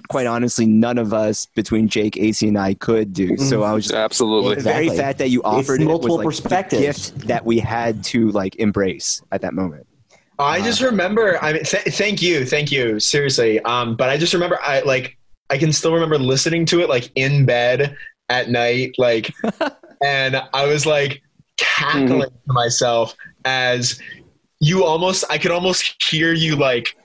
[0.09, 3.37] quite honestly none of us between Jake, AC and I could do.
[3.37, 3.64] So mm-hmm.
[3.64, 4.57] I was just Absolutely.
[4.57, 5.03] the very Exactly.
[5.03, 7.11] fact that you offered it was multiple like perspectives.
[7.11, 9.87] the gift that we had to like embrace at that moment.
[10.39, 11.43] I just remember.
[11.43, 13.61] I mean, th- thank you, thank you, seriously.
[13.61, 15.16] Um, but I just remember, I like,
[15.51, 17.97] I can still remember listening to it like in bed
[18.28, 19.32] at night, like,
[20.05, 21.22] and I was like
[21.57, 24.01] cackling to myself as
[24.61, 26.97] you almost, I could almost hear you like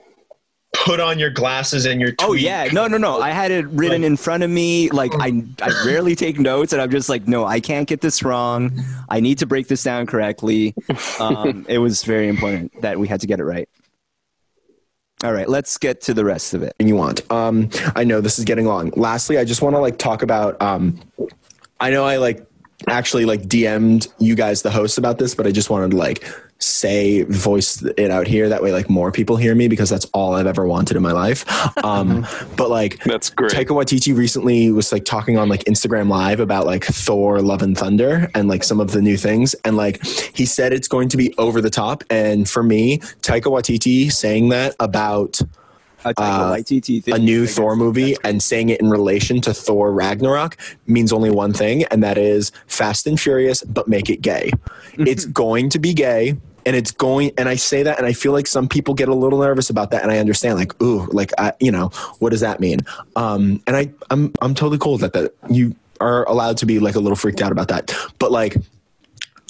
[0.73, 2.13] put on your glasses and your.
[2.19, 3.21] Oh yeah, no, no, no.
[3.21, 4.89] I had it written Like- in front of me.
[4.89, 8.23] Like I, I rarely take notes, and I'm just like, no, I can't get this
[8.23, 8.79] wrong.
[9.09, 10.73] I need to break this down correctly.
[11.19, 13.67] Um, it was very important that we had to get it right.
[15.23, 16.73] All right, let's get to the rest of it.
[16.79, 17.29] And you want.
[17.31, 18.89] Um, I know this is getting long.
[18.95, 20.59] Lastly, I just want to like talk about.
[20.61, 20.99] Um,
[21.79, 22.43] I know I like
[22.87, 26.23] actually like DM'd you guys the hosts about this, but I just wanted to like
[26.63, 30.35] say voice it out here that way like more people hear me because that's all
[30.35, 31.43] I've ever wanted in my life.
[31.83, 33.51] Um, but like That's great.
[33.51, 37.75] Taika Waititi recently was like talking on like Instagram Live about like Thor: Love and
[37.77, 41.17] Thunder and like some of the new things, and like he said it's going to
[41.17, 42.03] be over the top.
[42.09, 45.39] And for me, Taika Waititi saying that about
[46.03, 47.13] Taika Uh, thing.
[47.15, 50.57] a new Thor movie and saying it in relation to Thor Ragnarok
[50.87, 54.51] means only one thing, and that is Fast and Furious, but make it gay.
[54.97, 56.37] it's going to be gay.
[56.65, 59.13] And it's going, and I say that, and I feel like some people get a
[59.15, 61.87] little nervous about that, and I understand, like, ooh, like, I, you know,
[62.19, 62.79] what does that mean?
[63.15, 65.13] Um, and I, I'm, I'm totally cool with that.
[65.13, 68.55] That you are allowed to be like a little freaked out about that, but like,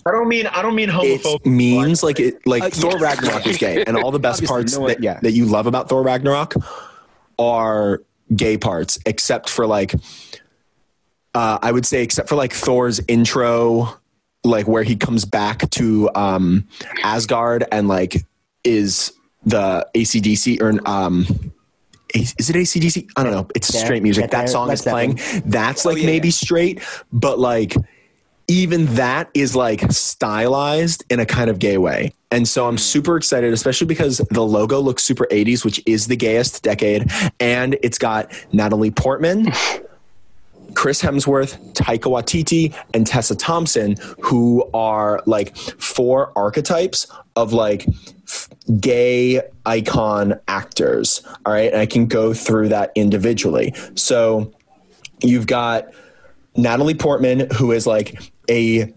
[0.06, 1.46] I don't mean, I don't mean homophobic.
[1.46, 3.02] it means like it like Uh, Thor yes.
[3.02, 5.20] Ragnarok is gay, and all the best parts no one- that, yeah.
[5.22, 6.56] that you love about Thor Ragnarok
[7.38, 8.02] are
[8.36, 9.94] gay parts, except for like
[11.34, 13.98] uh, I would say except for like Thor's intro,
[14.44, 16.68] like where he comes back to um,
[17.04, 18.26] Asgard and like
[18.64, 19.14] is
[19.46, 21.26] the ACDC or um.
[22.14, 23.10] Is is it ACDC?
[23.16, 23.48] I don't know.
[23.56, 24.32] It's Yeah, straight music.
[24.32, 24.48] That there.
[24.48, 25.18] song is playing.
[25.46, 26.34] That's like yeah, maybe yeah.
[26.34, 26.82] straight,
[27.14, 27.74] but like
[28.52, 32.14] even that is like stylized in a kind of gay way.
[32.32, 36.18] And so I'm super excited, especially because the logo looks super 80s, which is the
[36.18, 37.10] gayest decade.
[37.40, 39.52] And it's got Natalie Portman,
[40.76, 47.88] Chris Hemsworth, Taika Waititi, and Tessa Thompson, who are like four archetypes of like
[48.28, 48.50] f-
[48.80, 51.22] gay icon actors.
[51.46, 51.72] All right.
[51.72, 53.74] And I can go through that individually.
[53.96, 54.54] So
[55.22, 55.88] you've got
[56.56, 58.94] Natalie Portman, who is like a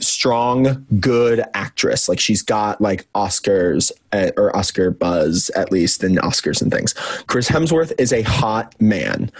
[0.00, 2.08] strong, good actress.
[2.08, 6.94] Like she's got like Oscars uh, or Oscar buzz at least, and Oscars and things.
[7.26, 9.30] Chris Hemsworth is a hot man.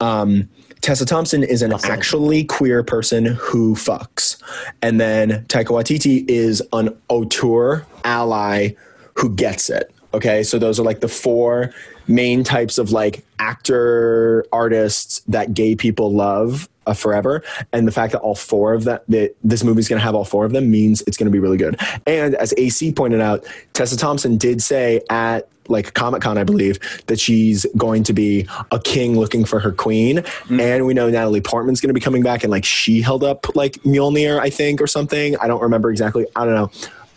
[0.00, 0.48] Um,
[0.80, 4.40] Tessa Thompson is an actually queer person who fucks,
[4.80, 8.70] and then Taika Waititi is an auteur ally
[9.14, 9.92] who gets it.
[10.14, 11.74] Okay, so those are like the four
[12.06, 17.42] main types of like actor artists that gay people love uh, forever,
[17.72, 20.24] and the fact that all four of that that this movie's going to have all
[20.24, 21.78] four of them means it's going to be really good.
[22.06, 23.44] And as AC pointed out,
[23.74, 28.46] Tessa Thompson did say at like Comic Con, I believe, that she's going to be
[28.72, 30.24] a king looking for her queen.
[30.50, 33.54] And we know Natalie Portman's going to be coming back and like she held up
[33.54, 35.36] like Mjolnir, I think, or something.
[35.38, 36.26] I don't remember exactly.
[36.36, 36.70] I don't know.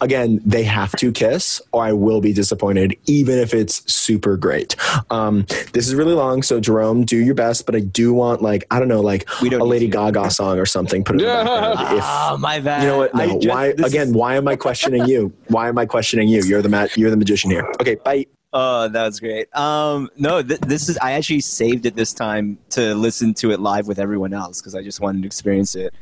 [0.03, 4.75] Again, they have to kiss, or I will be disappointed, even if it's super great.
[5.11, 7.67] Um, this is really long, so Jerome, do your best.
[7.67, 9.91] But I do want like I don't know, like We don't a Lady to.
[9.91, 11.03] Gaga song or something.
[11.03, 11.79] Put it in the background.
[11.99, 12.81] If, Oh, my bad.
[12.81, 13.15] you know what?
[13.15, 13.33] I No.
[13.39, 14.13] just- why this is- again?
[14.13, 15.31] Why am I questioning you?
[15.49, 16.41] Why am I questioning you?
[16.45, 17.71] You're the ma- You're the magician here.
[17.79, 18.25] Okay, bye.
[18.53, 19.47] Oh, that was great.
[19.55, 20.97] Um, no, th- this is.
[20.97, 24.75] I actually saved it this time to listen to it live with everyone else because
[24.75, 25.93] I just wanted to experience it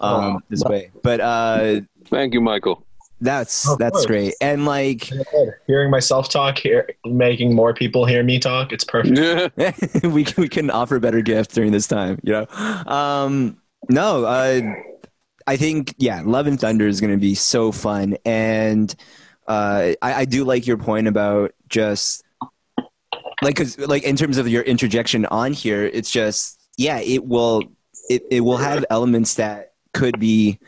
[0.00, 0.40] um, Wow.
[0.48, 0.90] this way.
[1.02, 2.82] But uh, Thank you, Michael.
[3.20, 4.06] that's Of that's course.
[4.06, 4.34] great.
[4.40, 5.10] And like,
[5.66, 9.18] Hearing myself talk, here, making more people hear me talk, it's perfect.
[9.18, 9.72] Yeah.
[10.08, 12.18] we can, we can offer better gifts during this time.
[12.22, 12.46] You know,
[12.86, 13.58] um,
[13.90, 14.62] no, uh,
[15.46, 18.94] I think yeah, Love and Thunder is going to be so fun, and
[19.46, 22.22] uh, I, I do like your point about just
[23.42, 27.62] like because like in terms of your interjection on here, it's just yeah, it will
[28.08, 30.58] it it will have elements that could be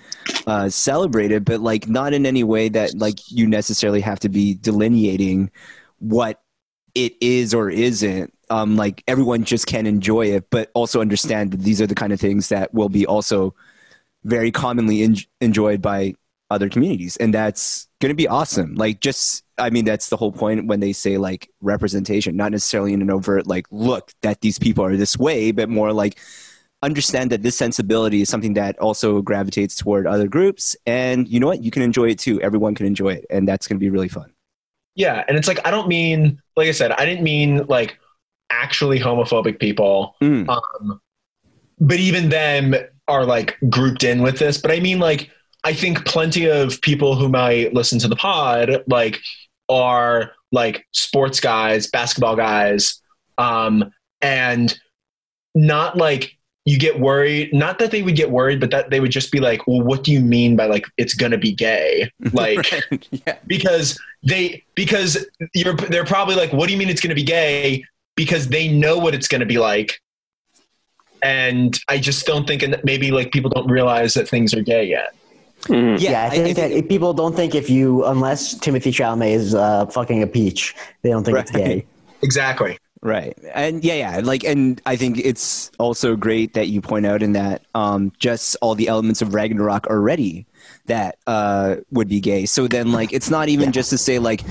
[0.46, 4.55] uh, celebrated, but like not in any way that like you necessarily have to be
[4.55, 5.51] delineating
[5.98, 6.42] what
[6.94, 8.32] it is or isn't.
[8.51, 12.12] Um, like everyone just can enjoy it, but also understand that these are the kind
[12.12, 13.55] of things that will be also
[14.24, 16.14] very commonly en- enjoyed by
[16.51, 18.74] other communities, and that's going to be awesome.
[18.74, 22.92] Like, just I mean, that's the whole point when they say like representation, not necessarily
[22.92, 26.18] in an overt like look that these people are this way, but more like
[26.82, 31.46] understand that this sensibility is something that also gravitates toward other groups, and you know
[31.46, 32.40] what, you can enjoy it too.
[32.40, 34.32] Everyone can enjoy it, and that's going to be really fun.
[34.96, 37.98] Yeah, and it's like I don't mean, like I said, I didn't mean like
[38.50, 40.48] actually homophobic people, Mm.
[40.48, 41.00] um,
[41.78, 42.74] but even them
[43.08, 44.58] are like grouped in with this.
[44.58, 45.30] But I mean, like
[45.64, 49.20] I think plenty of people who might listen to the pod like
[49.70, 53.00] are like sports guys, basketball guys,
[53.38, 53.90] um,
[54.20, 54.78] and
[55.54, 57.54] not like you get worried.
[57.54, 60.04] Not that they would get worried, but that they would just be like, "Well, what
[60.04, 62.70] do you mean by like it's gonna be gay?" Like
[63.10, 63.38] yeah.
[63.46, 67.22] because they because you're they're probably like what do you mean it's going to be
[67.22, 67.84] gay
[68.16, 70.00] because they know what it's going to be like
[71.22, 74.84] and i just don't think and maybe like people don't realize that things are gay
[74.84, 75.14] yet
[75.62, 76.00] Mhm.
[76.00, 79.86] Yeah, I think that if people don't think if you, unless Timothée Chalamet is uh,
[79.86, 81.86] fucking a peach, they don't think it's gay.
[82.22, 83.36] exactly Right.
[83.54, 84.20] And yeah, yeah.
[84.22, 88.56] Like, and I think it's also great that you point out in that um, just
[88.61, 90.46] all the elements of Ragnarok already
[90.84, 92.44] that uh, would be gay.
[92.44, 94.42] So then, like, it's not even just to say, like,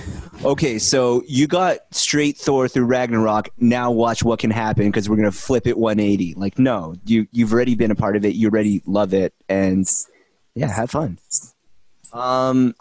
[0.43, 3.49] okay, so you got straight Thor through Ragnarok.
[3.60, 6.34] Now watch what can happen because we're going to flip it 180.
[6.34, 8.34] Like, no, you, you've already been a part of it.
[8.34, 9.32] You already love it.
[9.47, 9.88] And
[10.56, 11.18] yeah, have fun.
[12.14, 12.76] Um,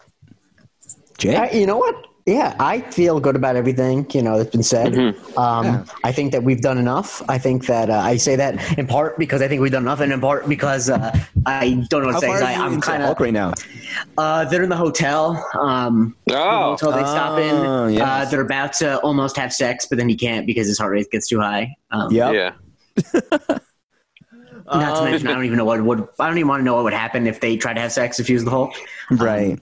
[1.17, 1.35] Jay?
[1.35, 2.05] I, you know what?
[2.25, 4.95] Yeah, I feel good about everything you know that's been said.
[5.35, 5.83] Um, Yeah.
[6.03, 7.23] I think that we've done enough.
[7.27, 9.99] I think that uh, I say that in part because I think we've done enough,
[9.99, 11.11] and in part because uh,
[11.47, 12.27] I don't know what How to say.
[12.27, 13.23] far 'cause are I, you I'm kind Hulk of.
[13.23, 13.53] right now?
[14.17, 15.43] Uh, they're in the hotel.
[15.59, 17.55] Um, the Oh, hotel they stop in.
[17.65, 18.01] Oh, yes.
[18.27, 21.09] Uh, they're about to almost have sex, but then he can't because his heart rate
[21.09, 21.75] gets too high.
[21.89, 22.33] Um, Yep.
[22.35, 23.57] yeah.
[24.71, 26.07] Not to Um, mention, I don't even know what would.
[26.19, 28.19] I don't even want to know what would happen if they tried to have sex
[28.19, 28.73] if he was the Hulk.
[29.11, 29.59] Right.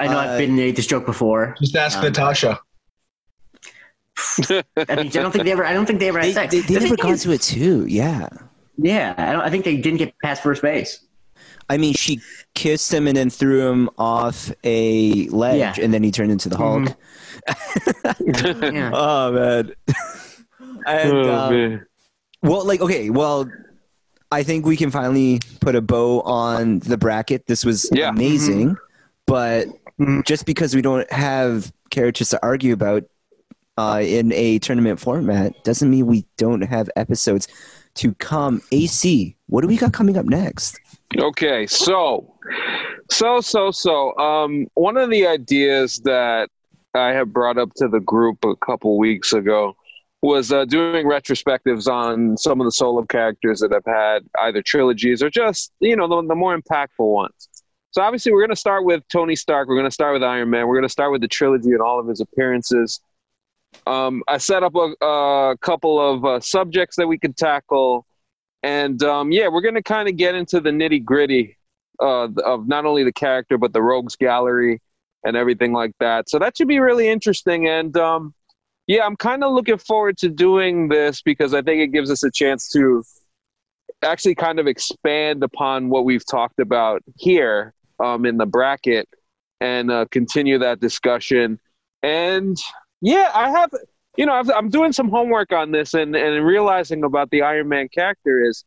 [0.00, 1.54] I know Uh, I've been made this joke before.
[1.60, 2.60] just ask Um, natasha
[4.38, 5.64] I mean, I don't think they ever.
[5.64, 6.52] I don't think they ever had They, sex.
[6.52, 7.86] they, they The never got is- to it too.
[7.86, 8.28] Yeah.
[8.78, 11.00] Yeah, I, don't, I think they didn't get past first base.
[11.70, 12.20] I mean, she
[12.54, 15.84] kissed him and then threw him off a ledge, Yeah.
[15.84, 16.94] and then he turned into the Hulk.
[18.20, 18.90] Yeah.
[18.92, 19.72] Oh man.
[20.86, 21.86] and, Oh, um, man.
[22.42, 23.48] well, like, okay, well,
[24.32, 27.46] I think we can finally put a bow on the bracket.
[27.46, 28.08] This was Yeah.
[28.08, 28.76] amazing,
[29.26, 29.68] but
[30.00, 30.24] Mhm.
[30.24, 33.04] just because we don't have characters to argue about
[33.78, 37.46] uh, in a tournament format doesn't mean we don't have episodes
[37.94, 38.62] to come.
[38.72, 40.80] AC, what do we got coming up next?
[41.18, 42.32] Okay, so,
[43.10, 46.48] so, so, so, um, one of the ideas that
[46.94, 49.76] I have brought up to the group a couple weeks ago
[50.26, 55.22] was uh, doing retrospectives on some of the solo characters that have had either trilogies
[55.22, 57.48] or just, you know, the, the more impactful ones.
[57.92, 59.68] So obviously, we're going to start with Tony Stark.
[59.68, 60.66] We're going to start with Iron Man.
[60.66, 63.00] We're going to start with the trilogy and all of his appearances.
[63.86, 68.04] Um, I set up a, a couple of uh, subjects that we could tackle.
[68.62, 71.56] And um, yeah, we're going to kind of get into the nitty gritty
[72.02, 74.82] uh, of not only the character, but the rogues gallery
[75.24, 76.28] and everything like that.
[76.28, 77.68] So that should be really interesting.
[77.68, 78.34] And um,
[78.86, 82.22] yeah, I'm kind of looking forward to doing this because I think it gives us
[82.22, 83.02] a chance to
[84.02, 89.08] actually kind of expand upon what we've talked about here um, in the bracket
[89.60, 91.58] and uh, continue that discussion.
[92.02, 92.56] And
[93.00, 93.70] yeah, I have,
[94.16, 97.68] you know, I've, I'm doing some homework on this and, and realizing about the Iron
[97.68, 98.64] Man character is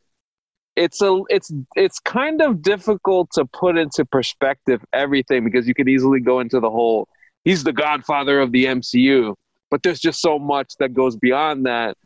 [0.76, 5.88] it's a it's it's kind of difficult to put into perspective everything because you could
[5.88, 7.08] easily go into the whole
[7.44, 9.34] he's the godfather of the MCU,
[9.70, 11.96] but there's just so much that goes beyond that.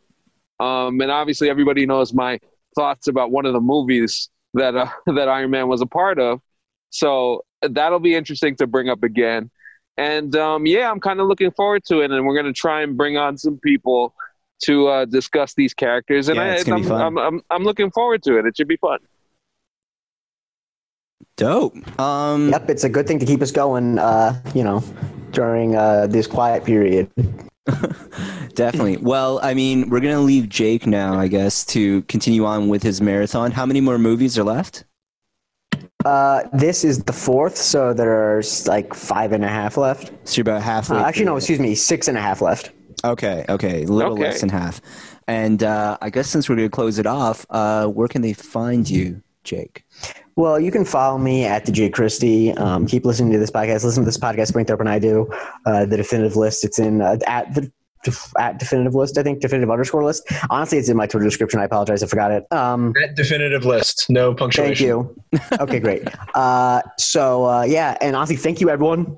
[0.59, 2.39] Um, and obviously, everybody knows my
[2.75, 6.41] thoughts about one of the movies that uh, that Iron Man was a part of.
[6.89, 9.49] So that'll be interesting to bring up again.
[9.97, 12.11] And um, yeah, I'm kind of looking forward to it.
[12.11, 14.13] And we're going to try and bring on some people
[14.63, 16.29] to uh, discuss these characters.
[16.29, 17.01] And Yeah, it's I, gonna I'm, fun.
[17.01, 18.45] I'm, I'm, I'm looking forward to it.
[18.45, 18.99] It should be fun.
[21.37, 21.75] Dope.
[21.99, 23.99] Um, Yep, it's a good thing to keep us going.
[23.99, 24.81] Uh, you know,
[25.31, 27.09] during uh, this quiet period.
[28.53, 28.97] Definitely.
[28.97, 33.01] Well, I mean, we're gonna leave Jake now, I guess, to continue on with his
[33.01, 33.51] marathon.
[33.51, 34.85] How many more movies are left?
[36.05, 40.11] Uh, this is the fourth, so there's like five and a half left.
[40.27, 40.97] So you're about halfway.
[40.97, 42.71] Uh, actually, no, excuse me, six and a half left.
[43.03, 44.23] Okay, okay, a little Okay.
[44.23, 44.79] less than half.
[45.27, 48.87] And uh, I guess since we're gonna close it off, uh, where can they find
[48.87, 49.83] you, Jake?
[50.37, 52.51] Well, you can follow me at the J Christie.
[52.53, 53.85] Um, keep listening to this podcast.
[53.85, 55.31] Listen to this podcast, Springthorpe and I do.
[55.65, 56.65] Uh, the definitive list.
[56.65, 57.71] It's in uh, at the
[58.37, 59.17] at definitive list.
[59.17, 60.23] I think definitive underscore list.
[60.49, 61.59] Honestly, it's in my Twitter description.
[61.59, 62.45] I apologize, I forgot it.
[62.51, 64.75] Um, That definitive list, no punctuation.
[64.75, 65.15] thank you.
[65.61, 66.07] Okay, great.
[66.35, 69.17] Uh, so uh, yeah, and honestly, thank you everyone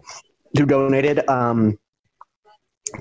[0.57, 1.28] who donated.
[1.28, 1.78] Um,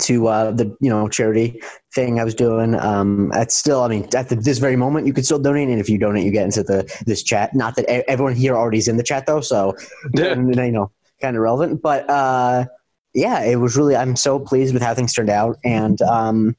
[0.00, 1.60] to uh, the you know charity
[1.94, 2.74] thing I was doing.
[2.74, 5.80] Um, it's still, I mean, at the, this very moment, you can still donate, and
[5.80, 7.54] if you donate, you get into the this chat.
[7.54, 9.74] Not that everyone here already is in the chat though, so
[10.14, 10.32] Yeah.
[10.32, 11.82] and, you know, kind of relevant.
[11.82, 12.66] But uh,
[13.14, 13.96] yeah, it was really.
[13.96, 16.56] I'm so pleased with how things turned out, and um,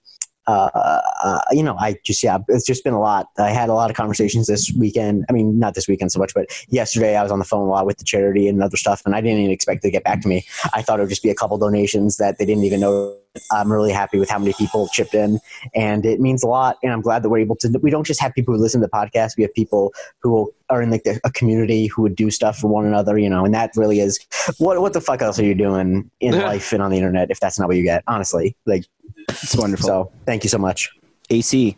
[0.48, 3.28] uh, uh, you know, I just yeah, it's just been a lot.
[3.38, 5.26] I had a lot of conversations this weekend.
[5.30, 7.70] I mean, not this weekend so much, but yesterday I was on the phone a
[7.70, 10.22] lot with the charity and other stuff, and I didn't even expect to get back
[10.22, 10.46] to me.
[10.74, 13.18] I thought it would just be a couple donations that they didn't even know.
[13.52, 15.40] I'm really happy with how many people chipped in,
[15.76, 16.78] and it means a lot.
[16.82, 17.80] And I'm glad that we're able to.
[17.82, 19.38] We don't just have people who listen to the podcast.
[19.38, 22.68] We have people who are in like the, a community who would do stuff for
[22.68, 23.46] one another, you know.
[23.46, 24.20] And that really is
[24.58, 27.40] what what the fuck else are you doing in life and on the internet if
[27.40, 28.04] that's not what you get?
[28.08, 28.86] Honestly, like
[29.30, 29.88] It's wonderful.
[29.88, 30.12] so.
[30.26, 30.90] Thank you so much.
[31.30, 31.78] AC.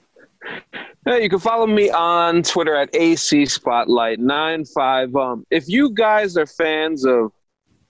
[1.05, 5.15] Hey, you can follow me on Twitter at AC Spotlight 95.
[5.15, 7.31] Um, if you guys are fans of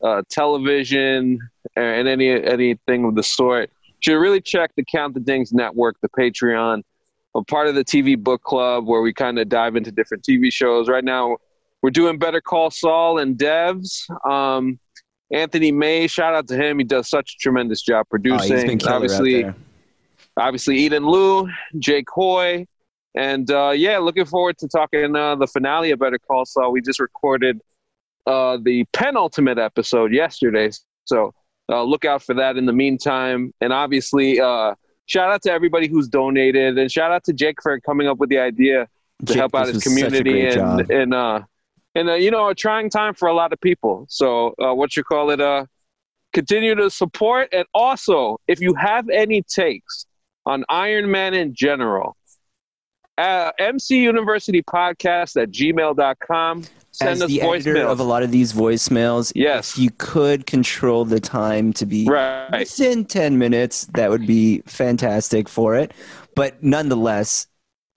[0.01, 1.39] uh, television
[1.76, 5.99] and any anything of the sort, you should really check the Count the Dings Network,
[6.01, 6.84] the Patreon.
[7.36, 10.51] I'm part of the TV book club where we kind of dive into different TV
[10.51, 10.88] shows.
[10.88, 11.38] Right now,
[11.82, 14.10] we're doing Better Call Saul and Devs.
[14.30, 14.80] Um,
[15.32, 16.80] Anthony May, shout out to him.
[16.80, 18.78] He does such a tremendous job Oh, producing.
[18.80, 19.46] been Obviously,
[20.38, 22.66] obviously Eden Liu, Jake Hoy,
[23.16, 26.72] and uh, yeah, looking forward to talking uh, the finale of Better Call Saul.
[26.72, 27.62] We just recorded
[28.26, 30.72] uh, the penultimate episode yesterday,
[31.06, 31.34] so
[31.72, 32.58] uh, look out for that.
[32.58, 34.74] In the meantime, and obviously, uh,
[35.06, 38.30] shout out to everybody who's donated, and shout out to Jake for coming up with
[38.30, 38.88] the idea
[39.20, 40.90] to Jake, help out his was such a community great job.
[40.92, 41.14] and
[41.96, 44.06] and uh, you know a trying time for a lot of people.
[44.10, 45.42] So uh, what you call it?
[45.42, 45.66] Uh,
[46.34, 50.06] continue to support, and also if you have any takes
[50.46, 52.16] on Iron Man in general.
[53.18, 56.64] Uh, MC University Podcast at gmail.com.
[56.92, 59.72] Send As us the editor of a lot of these voicemails, Yes.
[59.74, 62.60] if you could control the time to be right.
[62.60, 65.94] within 10 minutes, that would be fantastic for it.
[66.34, 67.48] But nonetheless,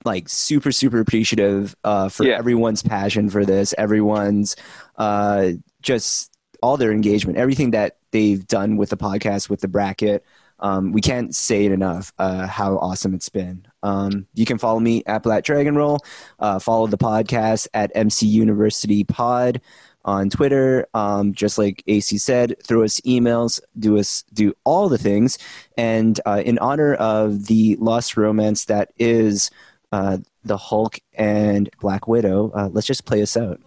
[0.04, 2.38] like super, super appreciative uh, for Yeah.
[2.38, 4.56] everyone's passion for this, everyone's
[4.96, 5.50] uh,
[5.80, 6.30] just
[6.62, 10.24] all their engagement, everything that they've done with the podcast, with the bracket.
[10.60, 13.66] Um, we can't say it enough uh, how awesome it's been.
[13.82, 15.98] Um, you can follow me at Black Dragon Roll.
[16.38, 19.60] Uh, follow the podcast at MC University Pod
[20.04, 20.86] on Twitter.
[20.94, 25.36] Um, just like AC said, throw us emails, do us do all the things.
[25.76, 29.50] And uh, in honor of the lost romance that is
[29.92, 33.60] uh, the Hulk and Black Widow, uh, let's just play this out.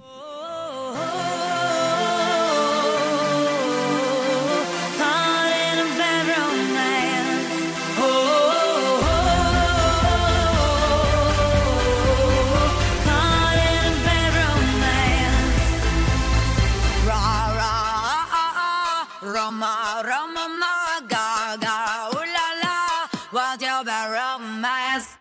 [19.21, 20.74] Roma, Roma, ma,